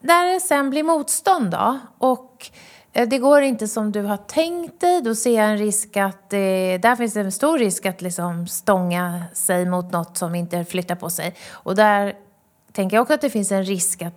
när 0.01 0.35
det 0.35 0.41
sen 0.41 0.71
blir 0.71 0.83
motstånd 0.83 1.51
då 1.51 1.79
och 1.99 2.51
eh, 2.93 3.09
det 3.09 3.19
går 3.19 3.43
inte 3.43 3.69
som 3.69 3.93
du 3.93 4.03
har 4.03 4.17
tänkt 4.17 4.81
dig, 4.81 5.03
då 5.03 5.15
ser 5.15 5.37
jag 5.37 5.51
en 5.51 5.59
risk 5.59 5.97
att 5.97 6.31
det, 6.31 6.79
där 6.79 6.97
finns 6.97 7.15
det 7.15 7.21
en 7.21 7.33
stor 7.33 7.59
risk 7.59 7.87
att 7.87 8.03
liksom 8.03 8.47
stånga 8.47 9.25
sig 9.33 9.67
mot 9.67 9.93
något 9.93 10.17
som 10.17 10.35
inte 10.35 10.65
flyttar 10.65 10.95
på 10.95 11.11
sig. 11.11 11.35
Och 11.51 11.75
där 11.77 12.15
tänker 12.73 12.97
jag 12.97 13.03
också 13.03 13.15
att 13.15 13.21
det 13.21 13.31
finns 13.31 13.53
en 13.53 13.65
risk 13.65 14.03
att 14.03 14.15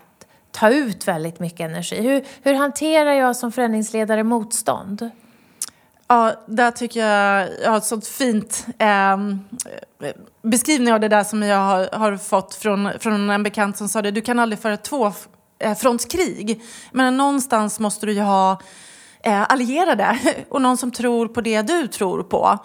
ta 0.56 0.70
ut 0.70 1.08
väldigt 1.08 1.40
mycket 1.40 1.60
energi. 1.60 2.02
Hur, 2.02 2.26
hur 2.44 2.54
hanterar 2.54 3.14
jag 3.14 3.36
som 3.36 3.52
förändringsledare 3.52 4.24
motstånd? 4.24 5.10
Ja, 6.08 6.34
där 6.48 6.72
tycker 6.72 7.00
jag 7.00 7.50
jag 7.64 7.70
har 7.70 7.78
ett 7.78 7.86
sånt 7.86 8.08
fint 8.08 8.66
eh, 8.80 9.18
beskrivning 10.42 10.94
av 10.94 11.00
det 11.00 11.08
där 11.08 11.24
som 11.24 11.44
jag 11.44 11.58
har, 11.58 11.90
har, 11.98 12.18
fått 12.18 12.56
från, 12.56 12.90
från 13.00 13.30
en 13.30 13.44
bekant 13.44 13.78
som 13.78 13.90
sa 13.90 14.02
det. 14.02 14.12
Du 14.12 14.22
kan 14.22 14.40
aldrig 14.40 14.60
föra 14.60 14.78
två 14.78 15.14
Eh, 15.60 15.76
frontskrig. 15.76 16.62
Men 16.92 17.18
någonstans 17.18 17.80
måste 17.80 18.06
du 18.06 18.12
ju 18.14 18.22
ha 18.22 18.62
eh, 19.24 19.52
allierade 19.52 20.20
och 20.50 20.62
någon 20.62 20.78
som 20.78 20.92
tror 20.92 21.28
på 21.28 21.42
det 21.42 21.62
du 21.62 21.88
tror 21.88 22.24
på 22.24 22.60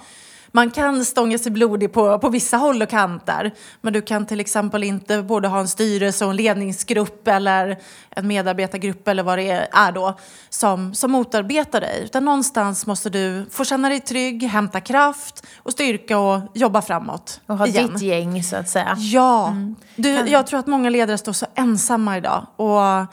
man 0.52 0.70
kan 0.70 1.04
stånga 1.04 1.38
sig 1.38 1.52
blodig 1.52 1.92
på, 1.92 2.18
på 2.18 2.28
vissa 2.28 2.56
håll 2.56 2.82
och 2.82 2.88
kanter. 2.88 3.54
Men 3.80 3.92
du 3.92 4.02
kan 4.02 4.26
till 4.26 4.40
exempel 4.40 4.84
inte 4.84 5.22
både 5.22 5.48
ha 5.48 5.60
en 5.60 5.68
styrelse 5.68 6.24
och 6.24 6.30
en 6.30 6.36
ledningsgrupp 6.36 7.28
eller 7.28 7.78
en 8.10 8.26
medarbetargrupp 8.26 9.08
eller 9.08 9.22
vad 9.22 9.38
det 9.38 9.68
är 9.72 9.92
då 9.92 10.18
som, 10.48 10.94
som 10.94 11.10
motarbetar 11.10 11.80
dig. 11.80 12.02
Utan 12.04 12.24
någonstans 12.24 12.86
måste 12.86 13.10
du 13.10 13.46
få 13.50 13.64
känna 13.64 13.88
dig 13.88 14.00
trygg, 14.00 14.42
hämta 14.42 14.80
kraft 14.80 15.46
och 15.56 15.72
styrka 15.72 16.18
och 16.18 16.40
jobba 16.54 16.82
framåt. 16.82 17.40
Och 17.46 17.58
ha 17.58 17.66
igen. 17.66 17.92
ditt 17.92 18.02
gäng 18.02 18.42
så 18.42 18.56
att 18.56 18.68
säga. 18.68 18.96
Ja, 18.98 19.48
mm. 19.48 19.76
du, 19.96 20.10
jag 20.10 20.46
tror 20.46 20.60
att 20.60 20.66
många 20.66 20.90
ledare 20.90 21.18
står 21.18 21.32
så 21.32 21.46
ensamma 21.54 22.18
idag. 22.18 22.46
Och 22.56 23.06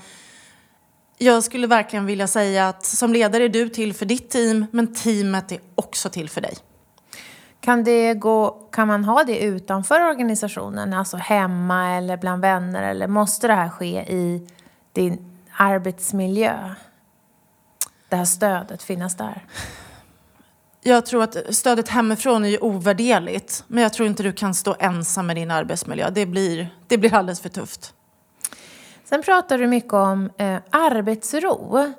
jag 1.17 1.43
skulle 1.43 1.67
verkligen 1.67 2.06
vilja 2.06 2.28
säga 2.28 2.69
att 2.69 2.86
som 2.86 3.13
ledare 3.13 3.43
är 3.43 3.50
du 3.50 3.69
till 3.69 3.93
för 3.93 4.06
ditt 4.06 4.30
team, 4.30 4.65
men 4.71 4.95
teamet 4.95 5.52
är 5.52 5.60
också 5.76 6.10
till 6.10 6.30
för 6.30 6.41
dig. 6.41 6.54
Kan, 7.67 7.84
det 7.84 8.13
gå, 8.13 8.49
kan 8.71 8.88
man 8.88 9.06
ha 9.06 9.23
det 9.23 9.39
utanför 9.39 10.10
organisationen, 10.10 10.93
alltså 10.93 11.17
hemma 11.17 11.97
eller 11.97 12.17
bland 12.17 12.41
vänner? 12.41 12.84
Eller 12.84 13.08
måste 13.08 13.47
det 13.47 13.53
här 13.53 13.69
ske 13.69 13.99
i 13.99 14.47
din 14.93 15.39
arbetsmiljö? 15.58 16.73
Det 18.10 18.15
här 18.15 18.25
stödet 18.25 18.84
finnas 18.84 19.17
där? 19.17 19.45
Jag 20.82 21.06
tror 21.06 21.23
att 21.23 21.56
stödet 21.56 21.89
hemifrån 21.89 22.45
är 22.45 22.49
ju 22.49 22.58
ovärderligt. 22.58 23.63
Men 23.67 23.84
jag 23.84 23.93
tror 23.93 24.08
inte 24.08 24.23
du 24.23 24.34
kan 24.34 24.53
stå 24.53 24.75
ensam 24.80 25.27
med 25.27 25.36
din 25.36 25.51
arbetsmiljö. 25.51 26.10
Det 26.10 26.25
blir, 26.25 26.69
det 26.88 26.97
blir 26.97 27.13
alldeles 27.13 27.39
för 27.39 27.49
tufft. 27.49 27.93
Sen 29.06 29.23
pratar 29.23 29.58
du 29.58 29.67
mycket 29.67 29.93
om 29.93 30.30
eh, 30.38 30.58
arbetsro. 30.69 31.93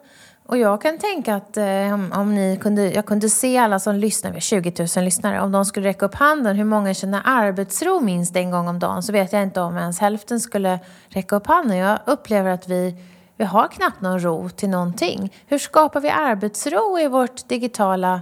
Och 0.48 0.58
jag 0.58 0.82
kan 0.82 0.98
tänka 0.98 1.34
att 1.34 1.56
eh, 1.56 1.94
om, 1.94 2.12
om, 2.12 2.34
ni 2.34 2.58
kunde, 2.62 2.90
jag 2.90 3.06
kunde 3.06 3.28
se 3.28 3.58
alla 3.58 3.78
som 3.78 3.94
lyssnar, 3.94 4.30
vi 4.30 4.36
har 4.36 4.40
20 4.40 4.86
000 4.96 5.04
lyssnare, 5.04 5.40
om 5.40 5.52
de 5.52 5.64
skulle 5.64 5.88
räcka 5.88 6.06
upp 6.06 6.14
handen 6.14 6.56
hur 6.56 6.64
många 6.64 6.94
känner 6.94 7.22
arbetsro 7.24 8.00
minst 8.00 8.36
en 8.36 8.50
gång 8.50 8.68
om 8.68 8.78
dagen 8.78 9.02
så 9.02 9.12
vet 9.12 9.32
jag 9.32 9.42
inte 9.42 9.60
om 9.60 9.76
ens 9.76 9.98
hälften 9.98 10.40
skulle 10.40 10.80
räcka 11.08 11.36
upp 11.36 11.46
handen. 11.46 11.76
Jag 11.76 11.98
upplever 12.06 12.50
att 12.50 12.68
vi, 12.68 12.96
vi 13.36 13.44
har 13.44 13.68
knappt 13.68 14.00
någon 14.00 14.20
ro 14.22 14.48
till 14.48 14.68
någonting. 14.68 15.34
Hur 15.46 15.58
skapar 15.58 16.00
vi 16.00 16.10
arbetsro 16.10 16.98
i 16.98 17.08
vårt 17.08 17.48
digitala 17.48 18.20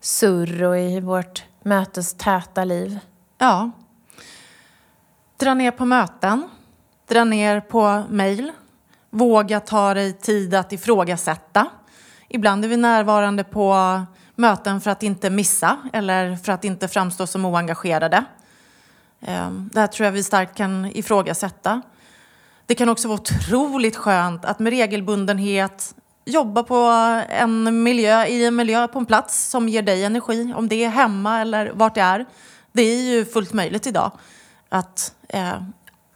surr 0.00 0.62
och 0.62 0.78
i 0.78 1.00
vårt 1.00 1.44
mötestäta 1.62 2.64
liv? 2.64 2.98
Ja. 3.38 3.70
Dra 5.36 5.54
ner 5.54 5.70
på 5.70 5.84
möten. 5.84 6.48
Dra 7.08 7.24
ner 7.24 7.60
på 7.60 8.02
mejl. 8.10 8.52
Våga 9.10 9.60
ta 9.60 9.94
dig 9.94 10.12
tid 10.12 10.54
att 10.54 10.72
ifrågasätta. 10.72 11.66
Ibland 12.28 12.64
är 12.64 12.68
vi 12.68 12.76
närvarande 12.76 13.44
på 13.44 14.00
möten 14.34 14.80
för 14.80 14.90
att 14.90 15.02
inte 15.02 15.30
missa 15.30 15.78
eller 15.92 16.36
för 16.36 16.52
att 16.52 16.64
inte 16.64 16.88
framstå 16.88 17.26
som 17.26 17.44
oengagerade. 17.44 18.24
Ehm, 19.20 19.70
det 19.72 19.80
här 19.80 19.86
tror 19.86 20.04
jag 20.04 20.12
vi 20.12 20.22
starkt 20.22 20.56
kan 20.56 20.84
ifrågasätta. 20.84 21.82
Det 22.66 22.74
kan 22.74 22.88
också 22.88 23.08
vara 23.08 23.20
otroligt 23.20 23.96
skönt 23.96 24.44
att 24.44 24.58
med 24.58 24.70
regelbundenhet 24.70 25.94
jobba 26.24 26.62
på 26.62 26.76
en 27.28 27.82
miljö, 27.82 28.26
i 28.26 28.44
en 28.44 28.56
miljö 28.56 28.88
på 28.88 28.98
en 28.98 29.06
plats 29.06 29.48
som 29.48 29.68
ger 29.68 29.82
dig 29.82 30.04
energi. 30.04 30.52
Om 30.56 30.68
det 30.68 30.84
är 30.84 30.88
hemma 30.88 31.40
eller 31.40 31.72
vart 31.74 31.94
det 31.94 32.00
är. 32.00 32.26
Det 32.72 32.82
är 32.82 33.02
ju 33.02 33.24
fullt 33.24 33.52
möjligt 33.52 33.86
idag 33.86 34.12
att 34.68 35.14
eh, 35.28 35.62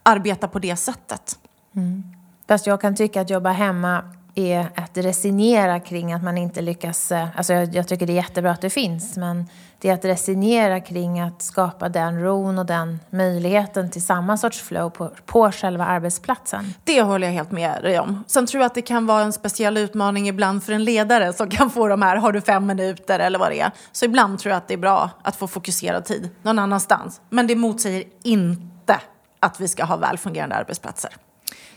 arbeta 0.03 0.47
på 0.47 0.59
det 0.59 0.75
sättet. 0.75 1.39
Mm. 1.75 2.03
Fast 2.47 2.67
jag 2.67 2.81
kan 2.81 2.95
tycka 2.95 3.21
att 3.21 3.29
jobba 3.29 3.51
hemma 3.51 4.03
är 4.35 4.69
att 4.75 4.97
resignera 4.97 5.79
kring 5.79 6.13
att 6.13 6.23
man 6.23 6.37
inte 6.37 6.61
lyckas... 6.61 7.11
Eh, 7.11 7.27
alltså 7.35 7.53
jag, 7.53 7.75
jag, 7.75 7.87
tycker 7.87 8.07
det 8.07 8.13
är 8.13 8.15
jättebra 8.15 8.51
att 8.51 8.61
det 8.61 8.69
finns, 8.69 9.17
men 9.17 9.45
det 9.79 9.89
är 9.89 9.93
att 9.93 10.05
resignera 10.05 10.79
kring 10.79 11.19
att 11.19 11.41
skapa 11.41 11.89
den 11.89 12.21
ron 12.21 12.59
och 12.59 12.65
den 12.65 12.99
möjligheten 13.09 13.91
till 13.91 14.05
samma 14.05 14.37
sorts 14.37 14.61
flow 14.61 14.89
på, 14.89 15.11
på 15.25 15.51
själva 15.51 15.85
arbetsplatsen. 15.85 16.73
Det 16.83 17.01
håller 17.01 17.27
jag 17.27 17.33
helt 17.33 17.51
med 17.51 17.83
dig 17.83 17.99
om. 17.99 18.23
Sen 18.27 18.47
tror 18.47 18.61
jag 18.61 18.65
att 18.65 18.75
det 18.75 18.81
kan 18.81 19.05
vara 19.05 19.23
en 19.23 19.33
speciell 19.33 19.77
utmaning 19.77 20.27
ibland 20.27 20.63
för 20.63 20.73
en 20.73 20.83
ledare 20.83 21.33
som 21.33 21.49
kan 21.49 21.69
få 21.69 21.87
de 21.87 22.01
här, 22.01 22.15
har 22.15 22.31
du 22.31 22.41
fem 22.41 22.65
minuter 22.65 23.19
eller 23.19 23.39
vad 23.39 23.51
det 23.51 23.59
är. 23.59 23.71
Så 23.91 24.05
ibland 24.05 24.39
tror 24.39 24.49
jag 24.49 24.57
att 24.57 24.67
det 24.67 24.73
är 24.73 24.77
bra 24.77 25.09
att 25.23 25.35
få 25.35 25.47
fokuserad 25.47 26.05
tid 26.05 26.29
någon 26.43 26.59
annanstans. 26.59 27.21
Men 27.29 27.47
det 27.47 27.55
motsäger 27.55 28.03
inte 28.23 28.99
att 29.39 29.59
vi 29.59 29.67
ska 29.67 29.83
ha 29.83 29.97
välfungerande 29.97 30.55
arbetsplatser. 30.55 31.11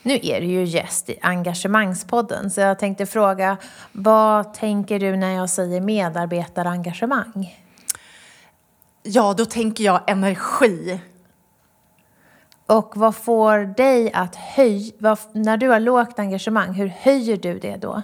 Nu 0.07 0.19
är 0.23 0.41
du 0.41 0.47
ju 0.47 0.65
gäst 0.65 1.11
i 1.11 1.19
Engagemangspodden 1.23 2.51
så 2.51 2.61
jag 2.61 2.79
tänkte 2.79 3.07
fråga 3.07 3.57
vad 3.93 4.55
tänker 4.55 4.99
du 4.99 5.17
när 5.17 5.31
jag 5.31 5.51
säger 5.51 5.81
medarbetarengagemang? 5.81 7.61
Ja, 9.03 9.35
då 9.37 9.45
tänker 9.45 9.85
jag 9.85 10.01
energi. 10.07 11.01
Och 12.67 12.93
vad 12.95 13.17
får 13.17 13.59
dig 13.77 14.13
att 14.13 14.37
höja, 14.37 15.17
när 15.33 15.57
du 15.57 15.69
har 15.69 15.81
lågt 15.81 16.19
engagemang, 16.19 16.73
hur 16.73 16.89
höjer 16.89 17.37
du 17.37 17.59
det 17.59 17.77
då? 17.77 18.03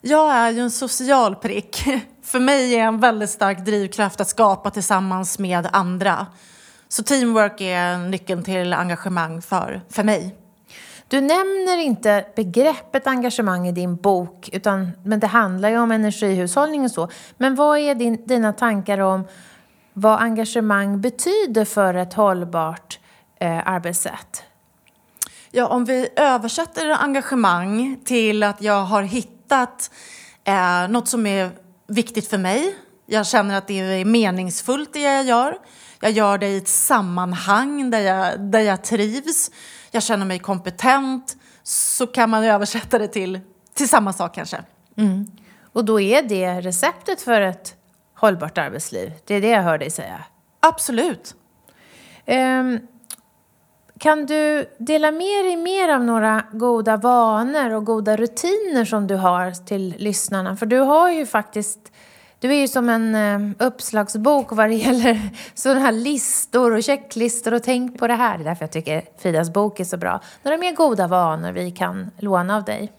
Jag 0.00 0.34
är 0.34 0.50
ju 0.50 0.60
en 0.60 0.70
social 0.70 1.36
prick. 1.36 1.84
För 2.22 2.40
mig 2.40 2.74
är 2.74 2.84
en 2.84 3.00
väldigt 3.00 3.30
stark 3.30 3.64
drivkraft 3.64 4.20
att 4.20 4.28
skapa 4.28 4.70
tillsammans 4.70 5.38
med 5.38 5.68
andra. 5.72 6.26
Så 6.88 7.02
teamwork 7.02 7.60
är 7.60 7.98
nyckeln 7.98 8.44
till 8.44 8.72
engagemang 8.72 9.42
för, 9.42 9.82
för 9.90 10.04
mig. 10.04 10.41
Du 11.12 11.20
nämner 11.20 11.78
inte 11.78 12.24
begreppet 12.36 13.06
engagemang 13.06 13.68
i 13.68 13.72
din 13.72 13.96
bok, 13.96 14.50
utan, 14.52 14.90
men 15.04 15.20
det 15.20 15.26
handlar 15.26 15.68
ju 15.68 15.78
om 15.78 15.90
energihushållning 15.90 16.84
och 16.84 16.90
så. 16.90 17.08
Men 17.36 17.54
vad 17.54 17.78
är 17.78 17.94
din, 17.94 18.26
dina 18.26 18.52
tankar 18.52 18.98
om 18.98 19.24
vad 19.92 20.22
engagemang 20.22 21.00
betyder 21.00 21.64
för 21.64 21.94
ett 21.94 22.14
hållbart 22.14 22.98
eh, 23.40 23.68
arbetssätt? 23.68 24.42
Ja, 25.50 25.66
om 25.66 25.84
vi 25.84 26.08
översätter 26.16 26.90
engagemang 26.90 28.00
till 28.04 28.42
att 28.42 28.62
jag 28.62 28.82
har 28.84 29.02
hittat 29.02 29.90
eh, 30.44 30.88
något 30.88 31.08
som 31.08 31.26
är 31.26 31.50
viktigt 31.86 32.28
för 32.28 32.38
mig. 32.38 32.74
Jag 33.06 33.26
känner 33.26 33.58
att 33.58 33.66
det 33.66 33.80
är 33.80 34.04
meningsfullt 34.04 34.92
det 34.92 35.00
jag 35.00 35.24
gör. 35.24 35.58
Jag 36.00 36.10
gör 36.10 36.38
det 36.38 36.48
i 36.48 36.56
ett 36.56 36.68
sammanhang 36.68 37.90
där 37.90 38.00
jag, 38.00 38.40
där 38.40 38.60
jag 38.60 38.84
trivs. 38.84 39.50
Jag 39.94 40.02
känner 40.02 40.26
mig 40.26 40.38
kompetent. 40.38 41.36
Så 41.62 42.06
kan 42.06 42.30
man 42.30 42.44
översätta 42.44 42.98
det 42.98 43.08
till, 43.08 43.40
till 43.74 43.88
samma 43.88 44.12
sak 44.12 44.34
kanske. 44.34 44.64
Mm. 44.96 45.26
Och 45.72 45.84
då 45.84 46.00
är 46.00 46.22
det 46.22 46.60
receptet 46.60 47.22
för 47.22 47.40
ett 47.40 47.74
hållbart 48.14 48.58
arbetsliv? 48.58 49.12
Det 49.24 49.34
är 49.34 49.40
det 49.40 49.48
jag 49.48 49.62
hör 49.62 49.78
dig 49.78 49.90
säga. 49.90 50.24
Absolut. 50.60 51.34
Um, 52.26 52.78
kan 53.98 54.26
du 54.26 54.70
dela 54.78 55.10
med 55.10 55.44
dig 55.44 55.56
mer 55.56 55.88
av 55.88 56.04
några 56.04 56.44
goda 56.52 56.96
vanor 56.96 57.70
och 57.70 57.84
goda 57.84 58.16
rutiner 58.16 58.84
som 58.84 59.06
du 59.06 59.14
har 59.14 59.64
till 59.66 59.94
lyssnarna? 59.98 60.56
För 60.56 60.66
du 60.66 60.78
har 60.78 61.10
ju 61.10 61.26
faktiskt 61.26 61.92
du 62.42 62.48
är 62.48 62.60
ju 62.60 62.68
som 62.68 62.88
en 62.88 63.14
eh, 63.14 63.66
uppslagsbok 63.66 64.52
vad 64.52 64.68
det 64.68 64.74
gäller 64.74 65.30
sådana 65.54 65.80
här 65.80 65.92
listor 65.92 66.72
och 66.72 66.82
checklistor 66.82 67.54
och 67.54 67.62
tänk 67.62 67.98
på 67.98 68.06
det 68.06 68.14
här. 68.14 68.38
Det 68.38 68.42
är 68.42 68.44
därför 68.44 68.62
jag 68.62 68.70
tycker 68.70 69.02
Fridas 69.18 69.50
bok 69.50 69.80
är 69.80 69.84
så 69.84 69.96
bra. 69.96 70.20
Några 70.42 70.58
mer 70.58 70.72
goda 70.72 71.06
vanor 71.06 71.52
vi 71.52 71.70
kan 71.70 72.10
låna 72.18 72.56
av 72.56 72.64
dig? 72.64 72.92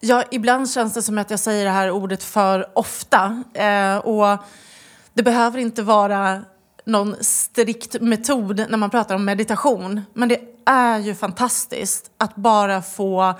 Ja, 0.00 0.24
ibland 0.30 0.70
känns 0.70 0.94
det 0.94 1.02
som 1.02 1.18
att 1.18 1.30
jag 1.30 1.40
säger 1.40 1.64
det 1.64 1.70
här 1.70 1.90
ordet 1.90 2.22
för 2.22 2.78
ofta. 2.78 3.44
Eh, 3.54 3.96
och 3.96 4.38
det 5.12 5.22
behöver 5.22 5.58
inte 5.58 5.82
vara 5.82 6.42
någon 6.84 7.16
strikt 7.20 8.00
metod 8.00 8.66
när 8.68 8.78
man 8.78 8.90
pratar 8.90 9.14
om 9.14 9.24
meditation. 9.24 10.00
Men 10.14 10.28
det 10.28 10.40
är 10.64 10.98
ju 10.98 11.14
fantastiskt 11.14 12.10
att 12.16 12.34
bara 12.34 12.82
få 12.82 13.34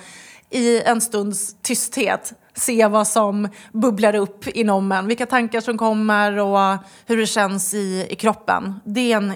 i 0.51 0.83
en 0.83 1.01
stunds 1.01 1.57
tysthet 1.63 2.33
se 2.55 2.87
vad 2.87 3.09
som 3.09 3.49
bubblar 3.73 4.15
upp 4.15 4.49
inom 4.49 4.93
en. 4.93 5.07
Vilka 5.07 5.27
tankar 5.27 5.61
som 5.61 5.79
kommer 5.79 6.39
och 6.39 6.79
hur 7.07 7.17
det 7.17 7.27
känns 7.27 7.75
i, 7.75 8.07
i 8.11 8.15
kroppen. 8.15 8.81
Det 8.85 9.13
är 9.13 9.17
en 9.17 9.33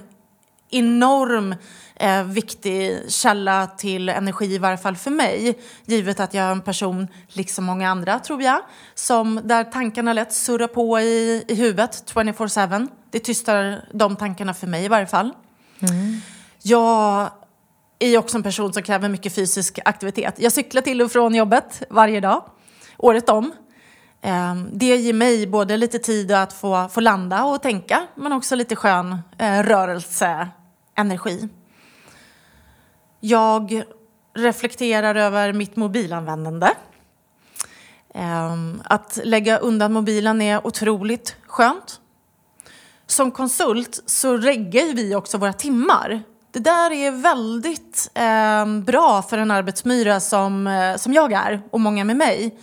enorm 0.71 1.55
eh, 1.97 2.25
viktig 2.25 2.99
källa 3.09 3.67
till 3.67 4.09
energi, 4.09 4.55
i 4.55 4.59
varje 4.59 4.77
fall 4.77 4.97
för 4.97 5.11
mig. 5.11 5.59
Givet 5.85 6.21
att 6.21 6.35
jag 6.35 6.45
är 6.45 6.53
en 6.53 6.61
person, 6.61 7.09
liksom 7.29 7.65
många 7.65 7.91
andra 7.91 8.19
tror 8.19 8.43
jag, 8.43 8.61
som 8.95 9.41
där 9.45 9.65
tankarna 9.65 10.13
lätt 10.13 10.33
surrar 10.33 10.67
på 10.67 11.01
i, 11.01 11.45
i 11.49 11.55
huvudet 11.55 12.13
24-7. 12.15 12.89
Det 13.11 13.19
tystar 13.19 13.89
de 13.93 14.17
tankarna 14.17 14.55
för 14.55 14.67
mig 14.67 14.85
i 14.85 14.89
varje 14.89 15.07
fall. 15.07 15.31
Mm. 15.81 16.21
Jag 16.63 17.31
är 17.99 18.19
också 18.19 18.37
en 18.37 18.43
person 18.43 18.73
som 18.73 18.83
kräver 18.83 19.09
mycket 19.09 19.35
fysisk 19.35 19.79
aktivitet. 19.85 20.35
Jag 20.39 20.53
cyklar 20.53 20.83
till 20.83 21.03
och 21.03 21.13
från 21.13 21.35
jobbet 21.35 21.83
varje 21.91 22.21
dag 22.21 22.45
året 22.97 23.29
om. 23.29 23.53
Ehm, 24.23 24.69
det 24.73 24.97
ger 24.97 25.13
mig 25.13 25.47
både 25.47 25.77
lite 25.77 25.99
tid 25.99 26.33
att 26.33 26.53
få, 26.53 26.89
få 26.89 27.01
landa 27.01 27.45
och 27.45 27.63
tänka 27.63 28.07
men 28.15 28.33
också 28.33 28.55
lite 28.55 28.77
skön 28.77 29.19
eh, 29.39 29.63
rörelseenergi. 29.63 31.49
Jag 33.21 33.83
reflekterar 34.37 35.15
över 35.15 35.53
mitt 35.53 35.77
mobilanvändande. 35.77 36.71
Ehm, 38.15 38.83
att 38.85 39.19
lägga 39.25 39.59
undan 39.59 39.93
mobilen 39.93 40.43
är 40.43 40.67
otroligt 40.67 41.37
skönt. 41.47 42.01
som 43.07 43.31
konsult 43.31 44.03
så 44.07 44.37
reggar 44.37 44.95
vi 44.95 45.15
också 45.15 45.39
våra 45.39 45.53
timmar. 45.53 46.23
Det 46.55 46.61
där 46.61 46.93
är 46.93 47.11
väldigt 47.11 48.11
eh, 48.15 48.83
bra 48.83 49.23
för 49.23 49.39
en 49.39 49.51
arbetsmyra 49.51 50.21
som, 50.21 50.67
eh, 50.67 50.97
som 50.97 51.13
jag 51.13 51.33
är 51.33 51.63
och 51.71 51.81
många 51.81 52.05
med 52.05 52.17
mig. 52.17 52.59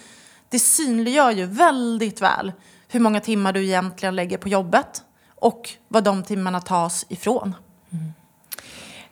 Det 0.50 0.60
synliggör 0.60 1.32
ju 1.32 1.46
väldigt 1.46 2.22
väl 2.22 2.52
hur 2.88 3.00
många 3.00 3.20
timmar 3.20 3.54
du 3.54 3.64
egentligen 3.64 4.16
lägger 4.16 4.38
på 4.38 4.50
jobbet 4.50 5.04
och 5.36 5.70
vad 5.88 6.04
de 6.04 6.24
timmarna 6.24 6.62
tas 6.62 7.06
ifrån. 7.10 7.56
Mm. 7.92 8.14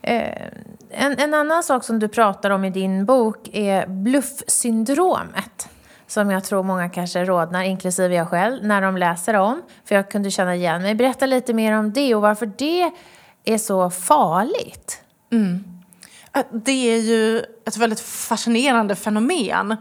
Eh, 0.02 0.48
en, 0.89 1.20
en, 1.20 1.34
annan 1.34 1.63
sak 1.63 1.84
som 1.84 2.00
du 2.00 2.08
pratar 2.08 2.50
om 2.50 2.65
i 2.65 2.70
din 2.70 3.06
bok 3.06 3.50
är 3.54 3.88
bluffsyndromet. 3.88 5.70
Som 6.08 6.32
jag 6.32 6.44
tror 6.44 6.63
många 6.63 6.89
kanske 6.89 7.26
rådnar, 7.26 7.63
inklusive 7.63 8.15
jag 8.15 8.30
själv, 8.30 8.63
när 8.63 8.82
de 8.82 8.98
läser 8.98 9.34
om. 9.34 9.62
För 9.86 9.96
jag 9.96 10.12
kunde 10.12 10.32
känna 10.32 10.56
igen 10.56 10.82
mig. 10.82 10.96
Berätta 10.96 11.26
lite 11.26 11.54
mer 11.54 11.74
om 11.74 11.94
det 11.94 12.15
och 12.15 12.22
varför 12.22 12.52
det 12.58 12.92
är 13.54 13.58
så 13.58 13.90
farligt. 13.90 15.02
Mm. 15.32 15.64
Äh, 16.36 16.44
det 16.52 16.72
är 16.72 16.98
ju 16.98 17.40
ett 17.40 17.78
väldigt 17.78 18.00
fascinerande 18.00 18.96
fenomen. 18.96 19.76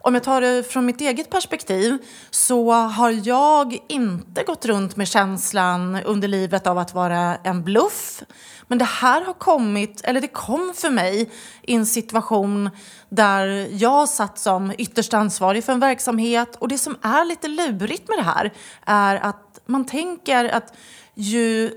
Om 0.00 0.14
jag 0.14 0.22
tar 0.22 0.40
det 0.40 0.62
från 0.72 0.86
mitt 0.86 1.00
eget 1.00 1.30
perspektiv 1.30 1.98
så 2.30 2.72
har 2.72 3.10
jag 3.28 3.78
inte 3.88 4.42
gått 4.42 4.64
runt 4.64 4.96
med 4.96 5.08
känslan 5.08 6.02
under 6.04 6.28
livet 6.28 6.66
av 6.66 6.78
att 6.78 6.94
vara 6.94 7.36
en 7.36 7.64
bluff. 7.64 8.22
Men 8.66 8.78
det 8.78 8.84
här 8.84 9.24
har 9.24 9.32
kommit, 9.32 10.00
eller 10.04 10.20
det 10.20 10.28
kom 10.28 10.72
för 10.76 10.90
mig 10.90 11.30
i 11.62 11.74
en 11.74 11.86
situation 11.86 12.70
där 13.08 13.68
jag 13.70 14.08
satt 14.08 14.38
som 14.38 14.72
ytterst 14.78 15.14
ansvarig 15.14 15.64
för 15.64 15.72
en 15.72 15.80
verksamhet. 15.80 16.56
Och 16.56 16.68
det 16.68 16.78
som 16.78 16.96
är 17.02 17.24
lite 17.24 17.48
lurigt 17.48 18.08
med 18.08 18.18
det 18.18 18.22
här 18.22 18.52
är 18.86 19.16
att 19.16 19.60
man 19.66 19.86
tänker 19.86 20.44
att 20.44 20.74
ju 21.14 21.70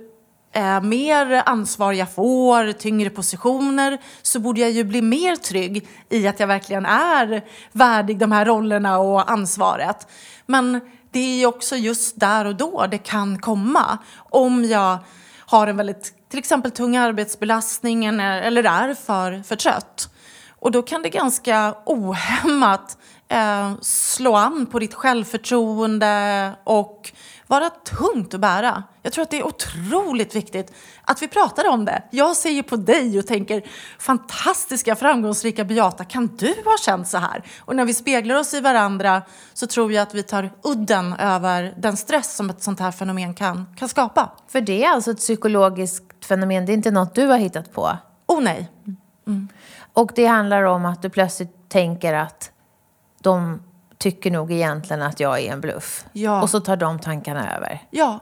eh, 0.52 0.82
mer 0.82 1.44
ansvar 1.46 1.94
jag 1.94 2.14
får, 2.14 2.72
tyngre 2.72 3.10
positioner, 3.10 3.98
så 4.22 4.40
borde 4.40 4.62
jag 4.62 4.72
ju 4.72 4.84
bli 4.84 5.02
mer 5.02 5.36
trygg 5.36 5.88
i 6.10 6.28
att 6.28 6.40
jag 6.40 6.48
verkligen 6.48 6.86
är 6.86 7.42
värdig 7.72 8.18
de 8.18 8.32
här 8.32 8.46
rollerna 8.46 9.00
och 9.00 9.32
ansvaret. 9.32 10.08
Men 10.46 10.80
det 11.12 11.20
är 11.20 11.40
ju 11.40 11.46
också 11.46 11.76
just 11.76 12.20
där 12.20 12.46
och 12.46 12.56
då 12.56 12.88
det 12.92 12.98
kan 12.98 13.40
komma. 13.40 13.98
Om 14.18 14.66
jag 14.66 14.98
har 15.38 15.68
en 15.68 15.78
väldigt, 15.78 16.30
till 16.30 16.40
exempel 16.40 16.72
tung 16.72 16.98
arbetsbelastning 16.98 18.06
eller 18.06 18.64
är 18.64 18.94
för, 18.94 19.44
för 19.44 19.56
trött. 19.56 20.10
Och 20.60 20.72
då 20.72 20.82
kan 20.82 21.02
det 21.02 21.10
ganska 21.10 21.76
ohämmat 21.86 22.98
eh, 23.28 23.74
slå 23.82 24.36
an 24.36 24.66
på 24.66 24.80
ditt 24.80 24.94
självförtroende 24.94 26.52
och 26.64 27.12
vara 27.52 27.70
tungt 27.70 28.34
att 28.34 28.40
bära. 28.40 28.84
Jag 29.02 29.14
tror 29.14 29.24
att 29.24 29.30
det 29.30 29.40
är 29.40 29.46
otroligt 29.46 30.36
viktigt 30.36 30.74
att 31.02 31.22
vi 31.22 31.28
pratar 31.28 31.70
om 31.70 31.86
det. 31.86 32.04
Jag 32.12 32.36
ser 32.36 32.50
ju 32.50 32.64
på 32.64 32.76
dig 32.76 33.20
och 33.20 33.28
tänker 33.28 33.64
fantastiska, 34.00 34.96
framgångsrika 34.96 35.64
Beata, 35.64 36.06
kan 36.06 36.28
du 36.28 36.48
ha 36.48 36.78
känt 36.86 37.08
så 37.08 37.18
här? 37.18 37.44
Och 37.60 37.76
när 37.76 37.86
vi 37.86 37.94
speglar 37.94 38.36
oss 38.36 38.54
i 38.54 38.62
varandra 38.62 39.22
så 39.54 39.68
tror 39.68 39.94
jag 39.94 40.02
att 40.02 40.14
vi 40.14 40.24
tar 40.24 40.52
udden 40.64 41.14
över 41.14 41.74
den 41.78 41.98
stress 41.98 42.36
som 42.36 42.50
ett 42.50 42.64
sånt 42.64 42.80
här 42.80 42.92
fenomen 42.92 43.34
kan, 43.34 43.76
kan 43.78 43.90
skapa. 43.90 44.32
För 44.48 44.62
det 44.62 44.84
är 44.84 44.90
alltså 44.90 45.12
ett 45.12 45.18
psykologiskt 45.18 46.26
fenomen, 46.26 46.66
det 46.66 46.72
är 46.72 46.74
inte 46.74 46.92
något 46.92 47.16
du 47.16 47.26
har 47.26 47.38
hittat 47.38 47.74
på? 47.74 47.98
Oh 48.28 48.42
nej. 48.42 48.72
Mm. 49.28 49.48
Och 49.94 50.12
det 50.16 50.26
handlar 50.26 50.64
om 50.64 50.86
att 50.86 51.02
du 51.02 51.10
plötsligt 51.10 51.70
tänker 51.70 52.14
att 52.14 52.52
de 53.22 53.62
tycker 54.02 54.32
nog 54.32 54.52
egentligen 54.52 55.02
att 55.02 55.20
jag 55.20 55.40
är 55.40 55.52
en 55.52 55.62
bluff. 55.62 56.06
Ja. 56.14 56.42
Och 56.42 56.50
så 56.50 56.60
tar 56.60 56.76
de 56.76 57.00
tankarna 57.00 57.56
över. 57.56 57.82
Ja. 57.90 58.20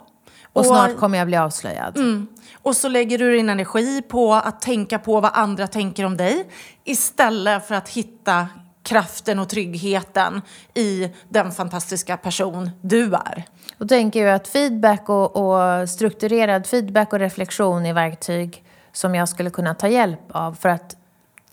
Och, 0.53 0.59
och 0.59 0.65
snart 0.65 0.97
kommer 0.97 1.17
jag 1.17 1.27
bli 1.27 1.37
avslöjad. 1.37 1.97
Mm. 1.97 2.27
Och 2.61 2.75
så 2.75 2.89
lägger 2.89 3.17
du 3.17 3.31
din 3.31 3.49
energi 3.49 4.01
på 4.01 4.33
att 4.33 4.61
tänka 4.61 4.99
på 4.99 5.19
vad 5.19 5.31
andra 5.33 5.67
tänker 5.67 6.05
om 6.05 6.17
dig 6.17 6.49
istället 6.83 7.67
för 7.67 7.75
att 7.75 7.89
hitta 7.89 8.47
kraften 8.83 9.39
och 9.39 9.49
tryggheten 9.49 10.41
i 10.73 11.09
den 11.29 11.51
fantastiska 11.51 12.17
person 12.17 12.69
du 12.81 13.13
är. 13.13 13.43
Och 13.77 13.89
tänker 13.89 14.25
jag 14.25 14.35
att 14.35 14.47
feedback 14.47 15.09
och, 15.09 15.35
och, 15.35 15.89
strukturerad 15.89 16.67
feedback 16.67 17.13
och 17.13 17.19
reflektion 17.19 17.85
är 17.85 17.93
verktyg 17.93 18.63
som 18.91 19.15
jag 19.15 19.29
skulle 19.29 19.49
kunna 19.49 19.73
ta 19.73 19.87
hjälp 19.87 20.19
av 20.31 20.53
för 20.53 20.69
att 20.69 20.95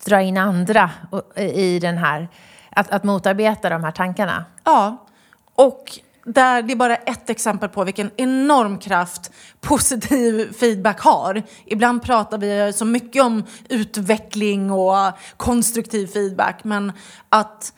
dra 0.05 0.21
in 0.21 0.37
andra 0.37 0.91
i 1.37 1.79
den 1.79 1.99
här 1.99 2.29
att, 2.77 2.91
att 2.91 3.05
motarbeta 3.05 3.69
de 3.69 3.85
här 3.85 3.91
tankarna. 3.91 4.45
Ja, 4.65 5.07
och 5.55 6.01
där, 6.25 6.63
det 6.63 6.73
är 6.73 6.77
bara 6.77 6.97
ett 6.97 7.31
exempel 7.31 7.69
på 7.69 7.85
vilken 7.85 8.11
enorm 8.17 8.79
kraft 8.79 9.33
positiv 9.61 10.53
feedback 10.53 11.01
har. 11.01 11.43
Ibland 11.65 12.03
pratar 12.03 12.39
vi 12.39 12.73
så 12.73 12.85
mycket 12.85 13.23
om 13.23 13.45
utveckling 13.69 14.71
och 14.71 14.97
konstruktiv 15.37 16.07
feedback, 16.07 16.65
men 16.65 16.93
att 17.29 17.73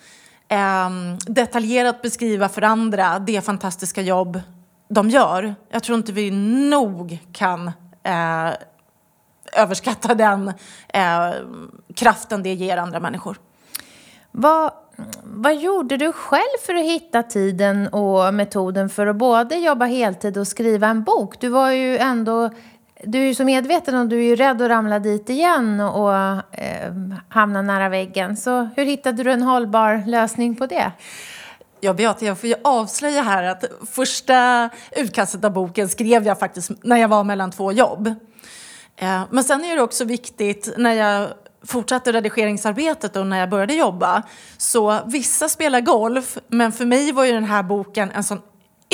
eh, 0.48 0.90
detaljerat 1.26 2.02
beskriva 2.02 2.48
för 2.48 2.62
andra 2.62 3.18
det 3.18 3.40
fantastiska 3.40 4.02
jobb 4.02 4.40
de 4.88 5.10
gör. 5.10 5.54
Jag 5.70 5.82
tror 5.82 5.98
inte 5.98 6.12
vi 6.12 6.30
nog 6.70 7.18
kan 7.32 7.66
eh, 8.02 8.50
överskatta 9.52 10.14
den 10.14 10.48
eh, 10.88 11.30
kraften 11.94 12.42
det 12.42 12.54
ger 12.54 12.76
andra 12.76 13.00
människor. 13.00 13.38
Vad, 14.30 14.72
vad 15.22 15.56
gjorde 15.56 15.96
du 15.96 16.12
själv 16.12 16.58
för 16.66 16.74
att 16.74 16.84
hitta 16.84 17.22
tiden 17.22 17.88
och 17.88 18.34
metoden 18.34 18.88
för 18.88 19.06
att 19.06 19.16
både 19.16 19.56
jobba 19.56 19.84
heltid 19.84 20.38
och 20.38 20.48
skriva 20.48 20.86
en 20.86 21.02
bok? 21.02 21.40
Du 21.40 21.48
var 21.48 21.70
ju 21.70 21.98
ändå 21.98 22.50
du 23.04 23.18
är 23.18 23.26
ju 23.26 23.34
så 23.34 23.44
medveten 23.44 23.94
och 23.94 24.06
du 24.06 24.18
är 24.18 24.22
ju 24.22 24.36
rädd 24.36 24.62
att 24.62 24.68
ramla 24.68 24.98
dit 24.98 25.30
igen 25.30 25.80
och 25.80 26.14
eh, 26.14 26.92
hamna 27.28 27.62
nära 27.62 27.88
väggen. 27.88 28.36
Så 28.36 28.68
hur 28.76 28.84
hittade 28.84 29.22
du 29.22 29.32
en 29.32 29.42
hållbar 29.42 30.02
lösning 30.06 30.56
på 30.56 30.66
det? 30.66 30.92
Ja, 31.80 31.94
Beata, 31.94 32.24
jag 32.24 32.38
får 32.38 32.48
ju 32.48 32.54
avslöja 32.64 33.22
här 33.22 33.42
att 33.42 33.64
första 33.90 34.70
utkastet 34.96 35.44
av 35.44 35.52
boken 35.52 35.88
skrev 35.88 36.26
jag 36.26 36.38
faktiskt 36.38 36.70
när 36.82 36.96
jag 36.96 37.08
var 37.08 37.24
mellan 37.24 37.50
två 37.50 37.72
jobb. 37.72 38.06
Eh, 38.96 39.22
men 39.30 39.44
sen 39.44 39.64
är 39.64 39.76
det 39.76 39.82
också 39.82 40.04
viktigt 40.04 40.74
när 40.76 40.92
jag 40.92 41.28
fortsatte 41.66 42.12
redigeringsarbetet 42.12 43.16
och 43.16 43.26
när 43.26 43.40
jag 43.40 43.50
började 43.50 43.74
jobba. 43.74 44.22
Så 44.56 45.00
vissa 45.06 45.48
spelar 45.48 45.80
golf, 45.80 46.38
men 46.48 46.72
för 46.72 46.86
mig 46.86 47.12
var 47.12 47.24
ju 47.24 47.32
den 47.32 47.44
här 47.44 47.62
boken 47.62 48.10
en 48.10 48.24
sån 48.24 48.40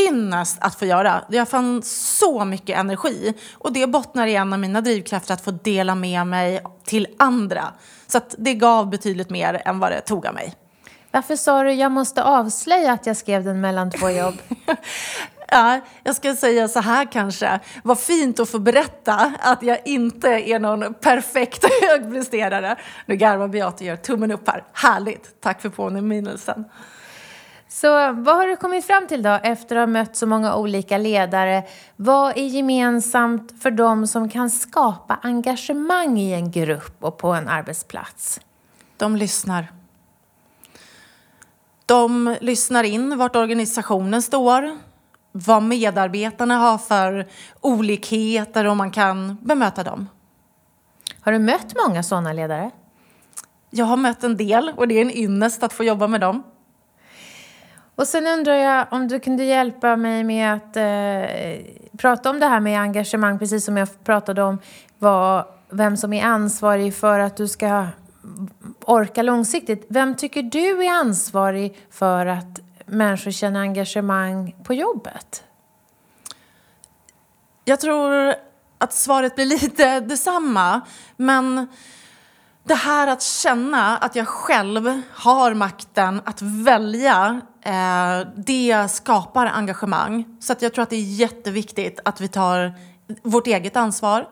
ynnest 0.09 0.57
att 0.61 0.75
få 0.75 0.87
göra. 0.87 1.25
Jag 1.29 1.49
fann 1.49 1.83
så 1.83 2.45
mycket 2.45 2.79
energi. 2.79 3.35
Och 3.53 3.73
det 3.73 3.87
bottnar 3.87 4.27
i 4.27 4.35
en 4.35 4.53
av 4.53 4.59
mina 4.59 4.81
drivkrafter 4.81 5.35
att 5.35 5.45
få 5.45 5.51
dela 5.51 5.95
med 5.95 6.27
mig 6.27 6.63
till 6.85 7.07
andra. 7.19 7.65
Så 8.07 8.21
det 8.39 8.55
gav 8.55 8.91
betydligt 8.91 9.31
mer 9.31 9.63
än 9.65 9.79
vad 9.79 9.93
det 9.93 10.01
tog 10.01 10.27
av 10.27 10.35
mig. 10.35 10.55
Varför 11.11 11.37
sa 11.37 11.63
du 11.63 11.73
jag 11.73 11.93
måste 11.93 12.23
avslöja 12.23 12.93
att 12.93 13.07
jag 13.07 13.17
skrev 13.17 13.45
den 13.45 13.61
mellan 13.61 13.91
två 13.91 14.11
jobb? 14.11 14.35
Ja, 15.49 15.81
jag 16.03 16.17
ska 16.17 16.37
säga 16.37 16.69
så 16.69 16.81
här 16.81 17.13
kanske. 17.13 17.61
Vad 17.83 17.99
fint 17.99 18.41
att 18.41 18.49
få 18.49 18.59
berätta 18.59 19.33
att 19.41 19.63
jag 19.63 19.79
inte 19.85 20.29
är 20.29 20.59
någon 20.59 20.95
perfekt 20.95 21.65
högpresterare. 21.83 22.77
Nu 23.07 23.17
garvar 23.17 23.49
Beata 23.49 23.77
och 23.77 23.83
gör 23.83 23.97
tummen 23.97 24.31
upp 24.31 24.49
här. 24.49 24.65
Härligt. 24.73 25.41
Tack 25.41 25.63
för 25.63 25.69
påminnelsen. 25.69 26.65
Så 27.69 28.13
vad 28.13 28.37
har 28.37 28.47
du 28.47 28.57
kommit 28.57 28.85
fram 28.85 29.07
till 29.07 29.23
då 29.23 29.39
efter 29.43 29.77
att 29.77 29.83
ha 29.83 29.87
mött 29.87 30.17
så 30.17 30.27
många 30.27 30.57
olika 30.57 30.99
ledare? 30.99 31.65
Vad 31.97 32.39
är 32.39 32.47
gemensamt 32.47 33.63
för 33.63 33.71
dem 33.71 34.07
som 34.07 34.29
kan 34.29 34.51
skapa 34.51 35.19
engagemang 35.23 36.19
i 36.19 36.33
en 36.33 36.51
grupp 36.51 36.97
och 37.01 37.19
på 37.19 37.29
en 37.29 37.49
arbetsplats? 37.49 38.41
De 38.97 39.17
lyssnar. 39.17 39.73
De 41.87 42.37
lyssnar 42.41 42.85
in 42.85 43.19
vart 43.19 43.37
organisationen 43.37 44.23
står 44.23 44.79
vad 45.37 45.63
medarbetarna 45.63 46.57
har 46.57 46.79
för 46.79 47.27
olikheter 47.61 48.65
och 48.65 48.77
man 48.77 48.91
kan 48.91 49.37
bemöta 49.43 49.83
dem. 49.83 50.09
Har 51.21 51.33
du 51.33 51.39
mött 51.39 51.75
många 51.87 52.03
sådana 52.03 52.33
ledare? 52.33 52.71
Jag 53.71 53.85
har 53.85 53.97
mött 53.97 54.25
en 54.25 54.37
del 54.37 54.73
och 54.77 54.89
det 54.89 54.95
är 54.95 55.03
en 55.03 55.17
ynnest 55.17 55.63
att 55.63 55.73
få 55.73 55.85
jobba 55.85 56.07
med 56.07 56.21
dem. 56.21 56.43
Och 57.95 58.07
sen 58.07 58.27
undrar 58.27 58.55
jag 58.55 58.87
om 58.91 59.09
du 59.09 59.21
kunde 59.21 59.45
hjälpa 59.45 59.97
mig 59.97 60.25
med 60.25 60.55
att 60.55 60.77
eh, 60.77 61.67
prata 61.99 62.31
om 62.31 62.41
det 62.41 62.47
här 62.47 62.61
med 62.61 62.81
engagemang, 62.81 63.39
precis 63.39 63.65
som 63.65 63.77
jag 63.77 64.05
pratade 64.05 64.43
om 64.43 64.59
vad, 64.99 65.45
vem 65.71 65.97
som 65.97 66.13
är 66.13 66.25
ansvarig 66.25 66.95
för 66.95 67.19
att 67.19 67.37
du 67.37 67.49
ska 67.49 67.87
orka 68.85 69.23
långsiktigt. 69.23 69.87
Vem 69.89 70.17
tycker 70.17 70.43
du 70.43 70.85
är 70.85 70.91
ansvarig 70.91 71.79
för 71.91 72.27
att 72.27 72.64
människor 72.95 73.31
känner 73.31 73.61
engagemang 73.61 74.57
på 74.65 74.75
jobbet? 74.75 75.45
Jag 77.65 77.81
tror 77.81 78.35
att 78.79 78.93
svaret 78.93 79.35
blir 79.35 79.47
lite 79.47 80.01
detsamma. 80.01 80.81
Men 81.17 81.67
det 82.65 82.75
här 82.75 83.09
att 83.09 83.23
känna 83.23 83.97
att 83.97 84.17
jag 84.17 84.29
själv 84.29 85.03
har 85.13 85.55
makten 85.55 86.21
att 86.25 86.43
välja, 86.43 87.41
eh, 87.63 88.29
det 88.37 88.89
skapar 88.91 89.47
engagemang. 89.47 90.37
Så 90.41 90.53
att 90.53 90.63
jag 90.63 90.75
tror 90.75 90.83
att 90.83 90.91
det 90.91 90.97
är 90.97 91.15
jätteviktigt 91.15 92.01
att 92.05 92.21
vi 92.21 92.29
tar 92.29 92.73
vårt 93.23 93.47
eget 93.47 93.77
ansvar. 93.77 94.29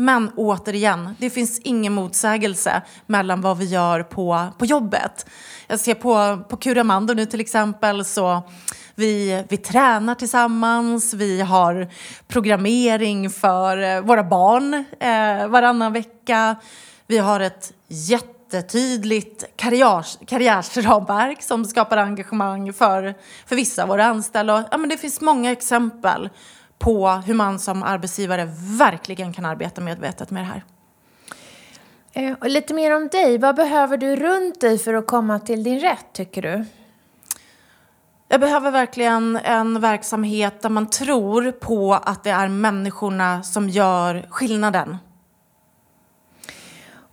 Men 0.00 0.30
återigen, 0.36 1.16
det 1.18 1.30
finns 1.30 1.58
ingen 1.58 1.92
motsägelse 1.92 2.82
mellan 3.06 3.40
vad 3.40 3.58
vi 3.58 3.64
gör 3.64 4.02
på, 4.02 4.46
på 4.58 4.66
jobbet. 4.66 5.26
Jag 5.66 5.80
ser 5.80 5.94
på, 5.94 6.44
på 6.48 6.56
Curamando 6.56 7.14
nu 7.14 7.26
till 7.26 7.40
exempel 7.40 8.04
så 8.04 8.42
vi, 8.94 9.44
vi 9.48 9.56
tränar 9.56 10.14
tillsammans, 10.14 11.14
vi 11.14 11.40
har 11.40 11.88
programmering 12.28 13.30
för 13.30 13.82
eh, 13.82 14.00
våra 14.00 14.24
barn 14.24 14.74
eh, 15.00 15.48
varannan 15.48 15.92
vecka. 15.92 16.56
Vi 17.06 17.18
har 17.18 17.40
ett 17.40 17.72
jättetydligt 17.88 19.44
karriärs, 19.56 20.18
karriärsramverk 20.26 21.42
som 21.42 21.64
skapar 21.64 21.96
engagemang 21.96 22.72
för, 22.72 23.14
för 23.46 23.56
vissa 23.56 23.82
av 23.82 23.88
våra 23.88 24.04
anställda. 24.04 24.64
Ja, 24.70 24.78
men 24.78 24.90
det 24.90 24.96
finns 24.96 25.20
många 25.20 25.52
exempel 25.52 26.30
på 26.80 27.08
hur 27.08 27.34
man 27.34 27.58
som 27.58 27.82
arbetsgivare 27.82 28.48
verkligen 28.78 29.32
kan 29.32 29.44
arbeta 29.44 29.80
medvetet 29.80 30.30
med 30.30 30.42
det 30.42 30.46
här. 30.46 30.64
Eh, 32.12 32.36
och 32.40 32.48
lite 32.48 32.74
mer 32.74 32.96
om 32.96 33.08
dig. 33.08 33.38
Vad 33.38 33.56
behöver 33.56 33.96
du 33.96 34.16
runt 34.16 34.60
dig 34.60 34.78
för 34.78 34.94
att 34.94 35.06
komma 35.06 35.38
till 35.38 35.62
din 35.62 35.80
rätt, 35.80 36.06
tycker 36.12 36.42
du? 36.42 36.64
Jag 38.28 38.40
behöver 38.40 38.70
verkligen 38.70 39.36
en 39.36 39.80
verksamhet 39.80 40.62
där 40.62 40.68
man 40.68 40.86
tror 40.86 41.52
på 41.52 41.94
att 41.94 42.24
det 42.24 42.30
är 42.30 42.48
människorna 42.48 43.42
som 43.42 43.68
gör 43.68 44.26
skillnaden. 44.30 44.96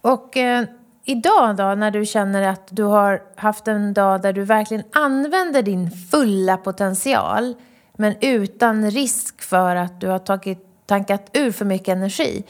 Och 0.02 0.38
eh, 0.38 0.66
idag 1.06 1.56
då, 1.56 1.76
när 1.76 1.92
du 1.92 2.06
känner 2.06 2.42
att 2.42 2.68
du 2.72 2.84
har 2.84 3.22
haft 3.36 3.68
en 3.68 3.94
dag 3.94 4.22
där 4.22 4.34
du 4.34 4.44
verkligen 4.44 4.84
använder 4.94 5.62
din 5.62 5.92
fulla 5.92 6.58
potential 6.58 7.56
men 7.98 8.16
utan 8.22 8.92
risk 8.92 9.42
för 9.42 9.76
att 9.76 10.02
du 10.02 10.08
har 10.08 10.20
tagit, 10.20 10.86
tankat 10.86 11.30
ur 11.34 11.52
för 11.52 11.66
mycket 11.66 11.88
energi. 11.88 12.44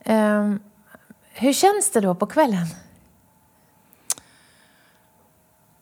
Eh, 0.00 0.54
hur 1.32 1.52
känns 1.52 1.90
det 1.90 2.00
då 2.00 2.14
på 2.14 2.26
kvällen? 2.26 2.66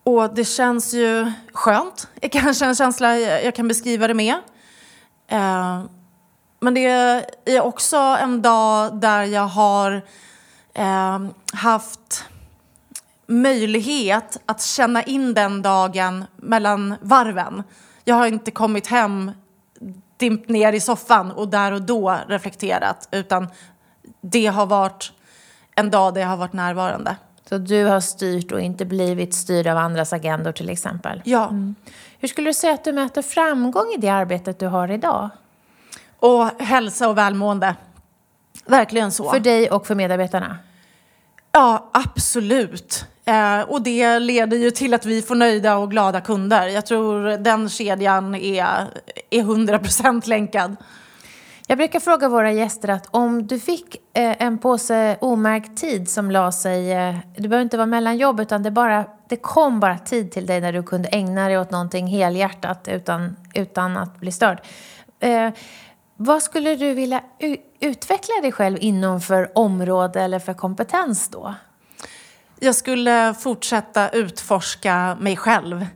Och 0.02 0.34
det 0.34 0.44
känns 0.44 0.94
ju 0.94 1.32
skönt. 1.52 2.08
Är 2.20 2.28
kanske 2.28 2.66
en 2.66 2.74
känsla 2.74 3.18
jag 3.18 3.54
kan 3.54 3.68
beskriva 3.68 4.08
det 4.08 4.14
med. 4.14 4.34
Eh, 5.28 5.82
men 6.60 6.74
det 6.74 6.84
är 7.44 7.60
också 7.60 7.96
en 7.96 8.42
dag 8.42 9.00
där 9.00 9.22
jag 9.22 9.46
har 9.46 10.02
eh, 10.74 11.26
haft 11.52 12.24
möjlighet 13.26 14.40
att 14.46 14.62
känna 14.62 15.02
in 15.02 15.34
den 15.34 15.62
dagen 15.62 16.24
mellan 16.36 16.94
varven. 17.00 17.62
Jag 18.09 18.14
har 18.14 18.26
inte 18.26 18.50
kommit 18.50 18.86
hem, 18.86 19.30
dimpt 20.16 20.48
ner 20.48 20.72
i 20.72 20.80
soffan 20.80 21.30
och 21.30 21.48
där 21.48 21.72
och 21.72 21.82
då 21.82 22.18
reflekterat 22.28 23.09
utan 23.11 23.48
det 24.20 24.46
har 24.46 24.66
varit 24.66 25.12
en 25.74 25.90
dag 25.90 26.14
där 26.14 26.20
jag 26.20 26.28
har 26.28 26.36
varit 26.36 26.52
närvarande. 26.52 27.16
Så 27.48 27.59
du 27.59 27.84
har 27.84 28.00
styrt 28.00 28.52
och 28.52 28.61
inte 28.61 28.84
blivit 28.84 29.34
styrd 29.34 29.66
av 29.66 29.76
andras 29.76 30.12
agendor 30.12 30.52
till 30.52 30.68
exempel? 30.68 31.22
Ja. 31.24 31.48
Mm. 31.48 31.74
Hur 32.18 32.28
skulle 32.28 32.50
du 32.50 32.54
säga 32.54 32.74
att 32.74 32.84
du 32.84 32.92
möter 32.92 33.22
framgång 33.22 33.92
i 33.96 34.00
det 34.00 34.09
arbetet 34.09 34.59
du 34.59 34.66
har 34.66 34.90
idag? 34.90 35.30
Och 36.18 36.46
hälsa 36.62 37.09
och 37.09 37.18
välmående. 37.18 37.74
Verkligen 38.66 39.12
så. 39.12 39.30
För 39.30 39.40
dig 39.40 39.70
och 39.70 39.86
för 39.86 39.94
medarbetarna? 39.94 40.59
Ja, 41.52 41.90
absolut. 41.92 43.06
Eh, 43.29 43.61
och 43.61 43.83
det 43.83 44.18
leder 44.18 44.57
ju 44.57 44.70
till 44.70 44.95
att 44.95 45.07
vi 45.07 45.22
får 45.22 45.35
nöjda 45.35 45.76
och 45.76 45.91
glada 45.91 46.20
kunder. 46.20 46.66
Jag 46.66 46.87
tror 46.87 47.39
den 47.39 47.68
kedjan 47.68 48.35
är, 48.35 48.64
är 49.31 49.43
100% 49.43 50.29
länkad. 50.29 50.76
Jag 51.66 51.79
brukar 51.79 52.01
fråga 52.01 52.29
våra 52.29 52.53
gäster 52.53 52.89
att 52.89 53.07
om 53.11 53.47
du 53.47 53.61
fick 53.61 53.97
eh, 54.12 54.43
en 54.43 54.59
påse 54.59 55.16
omärkt 55.20 55.81
tid 55.81 56.09
som 56.09 56.31
la 56.31 56.53
sig, 56.53 56.93
eh, 56.93 57.16
det 57.37 57.49
behöver 57.49 57.62
inte 57.62 57.76
vara 57.76 57.87
mellan 57.87 58.16
jobb 58.16 58.41
utan 58.41 58.62
det, 58.62 58.70
bara, 58.70 59.05
det 59.29 59.37
kom 59.37 59.81
bara 59.81 59.99
tid 59.99 60.33
till 60.33 60.47
dig 60.47 60.61
när 60.61 60.72
du 60.72 60.83
kunde 60.83 61.09
ägna 61.09 61.49
dig 61.49 61.59
åt 61.59 61.70
någonting 61.70 62.07
helhjärtat 62.07 62.89
utan, 62.89 63.37
utan 63.55 63.97
att 63.97 64.20
bli 64.20 64.33
störd. 64.33 64.61
Eh, 65.20 65.51
vad 66.16 66.43
skulle 66.43 66.76
du 66.76 66.95
vilja 66.95 67.22
utveckla 67.81 68.35
dig 68.43 68.53
själv 68.53 68.79
inom 68.81 69.20
för 69.20 69.59
område 69.59 70.22
eller 70.22 70.39
för 70.39 70.55
kompetens 70.55 71.29
då? 71.29 71.55
Jag 72.61 72.74
skulle 72.74 73.34
fortsätta 73.34 74.09
utforska 74.09 75.16
mig 75.20 75.36
själv. 75.36 75.86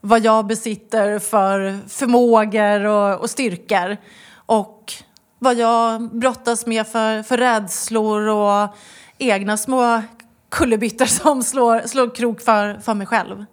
Vad 0.00 0.24
jag 0.24 0.46
besitter 0.46 1.18
för 1.18 1.78
förmågor 1.88 2.84
och, 2.84 3.20
och 3.20 3.30
styrkor. 3.30 3.96
Och 4.34 4.92
vad 5.38 5.54
jag 5.54 6.02
brottas 6.02 6.66
med 6.66 6.86
för, 6.86 7.22
för 7.22 7.36
rädslor 7.36 8.28
och 8.28 8.74
egna 9.18 9.56
små 9.56 10.02
kullerbyttor 10.48 11.06
som 11.24 11.42
slår, 11.42 11.80
slår 11.86 12.14
krok 12.14 12.40
för, 12.40 12.80
för 12.80 12.94
mig 12.94 13.06
själv. 13.06 13.44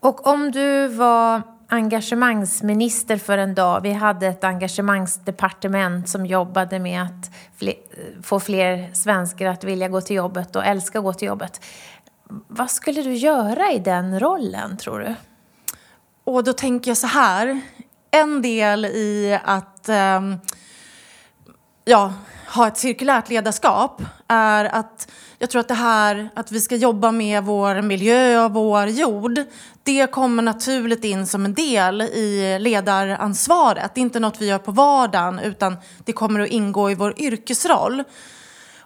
Och 0.00 0.26
om 0.26 0.50
du 0.50 0.88
var 0.88 1.42
engagemangsminister 1.72 3.16
för 3.16 3.38
en 3.38 3.54
dag. 3.54 3.80
Vi 3.80 3.92
hade 3.92 4.26
ett 4.26 4.44
engagemangsdepartement 4.44 6.08
som 6.08 6.26
jobbade 6.26 6.78
med 6.78 7.02
att 7.02 7.30
fler, 7.56 7.74
få 8.22 8.40
fler 8.40 8.90
svenskar 8.94 9.46
att 9.46 9.64
vilja 9.64 9.88
gå 9.88 10.00
till 10.00 10.16
jobbet 10.16 10.56
och 10.56 10.64
älska 10.64 10.98
att 10.98 11.04
gå 11.04 11.12
till 11.12 11.28
jobbet. 11.28 11.60
Vad 12.48 12.70
skulle 12.70 13.02
du 13.02 13.14
göra 13.14 13.72
i 13.72 13.78
den 13.78 14.20
rollen, 14.20 14.76
tror 14.76 14.98
du? 14.98 15.14
Och 16.24 16.44
då 16.44 16.52
tänker 16.52 16.90
jag 16.90 16.98
så 16.98 17.06
här. 17.06 17.60
En 18.10 18.42
del 18.42 18.84
i 18.84 19.38
att 19.44 19.88
um, 19.88 20.38
ja, 21.84 22.14
ha 22.54 22.68
ett 22.68 22.78
cirkulärt 22.78 23.28
ledarskap 23.28 24.02
är 24.28 24.64
att 24.64 25.10
jag 25.38 25.50
tror 25.50 25.60
att 25.60 25.68
det 25.68 25.74
här 25.74 26.28
att 26.34 26.52
vi 26.52 26.60
ska 26.60 26.76
jobba 26.76 27.12
med 27.12 27.44
vår 27.44 27.82
miljö 27.82 28.44
och 28.44 28.52
vår 28.52 28.86
jord, 28.86 29.40
det 29.82 30.06
kommer 30.06 30.42
naturligt 30.42 31.04
in 31.04 31.26
som 31.26 31.44
en 31.44 31.54
del 31.54 32.02
i 32.02 32.58
ledaransvaret. 32.60 33.94
Det 33.94 34.00
är 34.00 34.02
inte 34.02 34.20
något 34.20 34.40
vi 34.40 34.46
gör 34.46 34.58
på 34.58 34.72
vardagen 34.72 35.38
utan 35.38 35.76
det 36.04 36.12
kommer 36.12 36.40
att 36.40 36.48
ingå 36.48 36.90
i 36.90 36.94
vår 36.94 37.20
yrkesroll. 37.20 38.04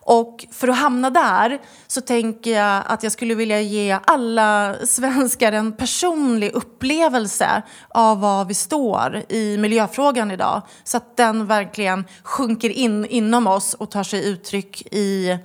Och 0.07 0.47
för 0.51 0.69
att 0.69 0.77
hamna 0.77 1.11
där 1.11 1.59
så 1.87 2.01
tänker 2.01 2.51
jag 2.51 2.83
att 2.87 3.03
jag 3.03 3.13
skulle 3.13 3.35
vilja 3.35 3.61
ge 3.61 3.99
alla 4.05 4.75
svenskar 4.87 5.53
en 5.53 5.73
personlig 5.73 6.53
upplevelse 6.53 7.63
av 7.89 8.21
var 8.21 8.45
vi 8.45 8.55
står 8.55 9.23
i 9.29 9.59
miljöfrågan 9.59 10.31
idag. 10.31 10.63
Så 10.85 10.97
att 10.97 11.17
den 11.17 11.47
verkligen 11.47 12.05
sjunker 12.23 12.71
in 12.71 13.07
inom 13.07 13.47
oss 13.47 13.75
och 13.75 13.91
tar 13.91 14.03
sig 14.03 14.29
uttryck 14.29 14.83
i 14.93 15.39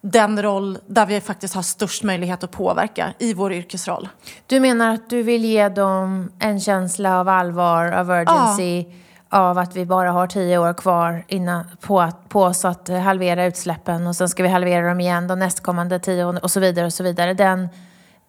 den 0.00 0.42
roll 0.42 0.78
där 0.86 1.06
vi 1.06 1.20
faktiskt 1.20 1.54
har 1.54 1.62
störst 1.62 2.02
möjlighet 2.02 2.44
att 2.44 2.50
påverka 2.50 3.14
i 3.18 3.34
vår 3.34 3.52
yrkesroll. 3.52 4.08
Du 4.46 4.60
menar 4.60 4.94
att 4.94 5.10
du 5.10 5.22
vill 5.22 5.44
ge 5.44 5.68
dem 5.68 6.32
en 6.38 6.60
känsla 6.60 7.20
av 7.20 7.28
allvar, 7.28 7.92
av 7.92 8.10
urgency, 8.10 8.84
ja 8.88 8.96
av 9.32 9.58
att 9.58 9.76
vi 9.76 9.86
bara 9.86 10.10
har 10.10 10.26
tio 10.26 10.58
år 10.58 10.74
kvar 10.74 11.24
innan, 11.28 11.64
på, 11.80 12.00
att, 12.00 12.28
på 12.28 12.42
oss 12.42 12.64
att 12.64 12.88
halvera 12.88 13.44
utsläppen 13.44 14.06
och 14.06 14.16
sen 14.16 14.28
ska 14.28 14.42
vi 14.42 14.48
halvera 14.48 14.88
dem 14.88 15.00
igen 15.00 15.28
de 15.28 15.38
nästkommande 15.38 15.98
tio 15.98 16.24
och 16.24 16.50
så 16.50 16.60
vidare 16.60 16.86
och 16.86 16.92
så 16.92 17.02
vidare. 17.02 17.34
Den, 17.34 17.68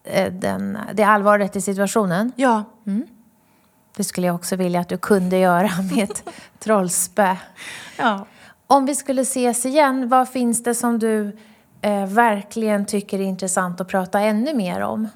eh, 0.04 0.34
den, 0.34 0.78
det 0.94 1.04
allvaret 1.04 1.56
i 1.56 1.62
situationen. 1.62 2.32
Ja. 2.36 2.64
Mm. 2.88 3.08
Det 3.96 4.04
skulle 4.04 4.28
jag 4.28 4.36
också 4.36 4.56
vilja 4.56 4.80
att 4.80 4.90
du 4.90 4.98
kunde 4.98 5.38
göra 5.38 5.70
med 5.96 6.04
ett 6.04 6.24
trollspö. 6.60 7.36
Ja. 7.98 8.26
Om 8.68 8.86
vi 8.86 8.96
skulle 8.96 9.22
ses 9.22 9.66
igen, 9.66 10.10
vad 10.10 10.30
finns 10.30 10.64
det 10.64 10.76
som 10.76 11.00
du 11.00 11.38
eh, 11.82 12.06
verkligen 12.06 12.86
tycker 12.86 13.20
är 13.20 13.24
intressant 13.24 13.82
att 13.82 13.88
prata 13.88 14.20
ännu 14.20 14.54
mer 14.54 14.82
om? 14.82 15.08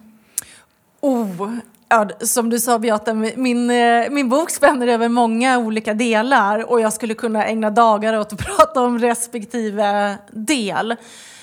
Oh, 1.01 1.57
Ja, 1.89 2.09
som 2.19 2.49
du 2.49 2.59
sa 2.59 2.79
Beata, 2.79 3.13
min, 3.13 3.69
eh, 3.69 4.09
min 4.09 4.29
bok 4.29 4.49
spänner 4.49 4.87
över 4.87 5.09
många 5.09 5.57
olika 5.57 5.93
delar 5.93 6.71
och 6.71 6.81
jag 6.81 6.93
skulle 6.93 7.13
kunna 7.13 7.45
ägna 7.45 7.69
dagar 7.69 8.19
åt 8.19 8.33
att 8.33 8.39
prata 8.45 8.81
om 8.81 8.99
respektive 8.99 10.17
del. 10.31 10.95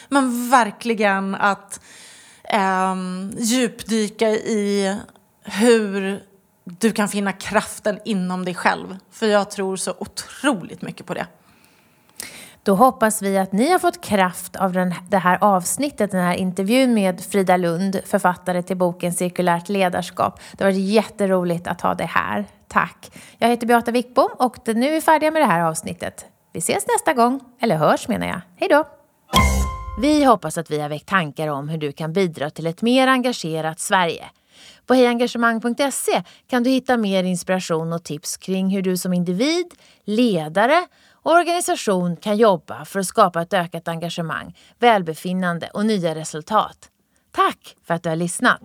Men 0.08 0.50
verkligen 0.50 1.34
att 1.34 1.80
eh, 2.44 2.94
djupdyka 3.38 4.28
i 4.30 4.96
hur 5.42 6.22
du 6.64 6.92
kan 6.92 7.08
finna 7.08 7.32
kraften 7.32 7.98
inom 8.04 8.44
dig 8.44 8.54
själv. 8.54 8.96
För 9.10 9.26
jag 9.26 9.50
tror 9.50 9.76
så 9.76 9.94
otroligt 9.98 10.82
mycket 10.82 11.06
på 11.06 11.14
det. 11.14 11.26
Då 12.64 12.74
hoppas 12.74 13.22
vi 13.22 13.38
att 13.38 13.52
ni 13.52 13.70
har 13.70 13.78
fått 13.78 14.00
kraft 14.00 14.56
av 14.56 14.72
den, 14.72 14.94
det 15.08 15.18
här 15.18 15.38
avsnittet, 15.40 16.10
den 16.10 16.24
här 16.24 16.34
intervjun 16.34 16.94
med 16.94 17.20
Frida 17.20 17.56
Lund, 17.56 18.00
författare 18.06 18.62
till 18.62 18.76
boken 18.76 19.12
Cirkulärt 19.12 19.68
ledarskap. 19.68 20.40
Det 20.52 20.64
har 20.64 20.70
varit 20.70 20.84
jätteroligt 20.84 21.66
att 21.66 21.80
ha 21.80 21.94
dig 21.94 22.06
här. 22.06 22.46
Tack! 22.68 23.10
Jag 23.38 23.48
heter 23.48 23.66
Beata 23.66 23.90
Wickbom 23.90 24.28
och 24.38 24.58
nu 24.66 24.86
är 24.86 24.90
vi 24.90 25.00
färdiga 25.00 25.30
med 25.30 25.42
det 25.42 25.46
här 25.46 25.60
avsnittet. 25.60 26.26
Vi 26.52 26.58
ses 26.58 26.86
nästa 26.88 27.12
gång, 27.12 27.40
eller 27.60 27.76
hörs 27.76 28.08
menar 28.08 28.26
jag. 28.26 28.40
Hej 28.56 28.68
då! 28.68 28.84
Vi 30.00 30.24
hoppas 30.24 30.58
att 30.58 30.70
vi 30.70 30.80
har 30.80 30.88
väckt 30.88 31.08
tankar 31.08 31.48
om 31.48 31.68
hur 31.68 31.78
du 31.78 31.92
kan 31.92 32.12
bidra 32.12 32.50
till 32.50 32.66
ett 32.66 32.82
mer 32.82 33.06
engagerat 33.06 33.80
Sverige. 33.80 34.24
På 34.86 34.94
hejengagemang.se 34.94 36.22
kan 36.46 36.62
du 36.62 36.70
hitta 36.70 36.96
mer 36.96 37.24
inspiration 37.24 37.92
och 37.92 38.04
tips 38.04 38.36
kring 38.36 38.68
hur 38.68 38.82
du 38.82 38.96
som 38.96 39.12
individ, 39.12 39.66
ledare 40.04 40.86
organisation 41.24 42.16
kan 42.16 42.36
jobba 42.36 42.84
för 42.84 43.00
att 43.00 43.06
skapa 43.06 43.42
ett 43.42 43.52
ökat 43.52 43.88
engagemang, 43.88 44.56
välbefinnande 44.78 45.70
och 45.74 45.86
nya 45.86 46.14
resultat. 46.14 46.88
Tack 47.32 47.76
för 47.86 47.94
att 47.94 48.02
du 48.02 48.08
har 48.08 48.16
lyssnat! 48.16 48.60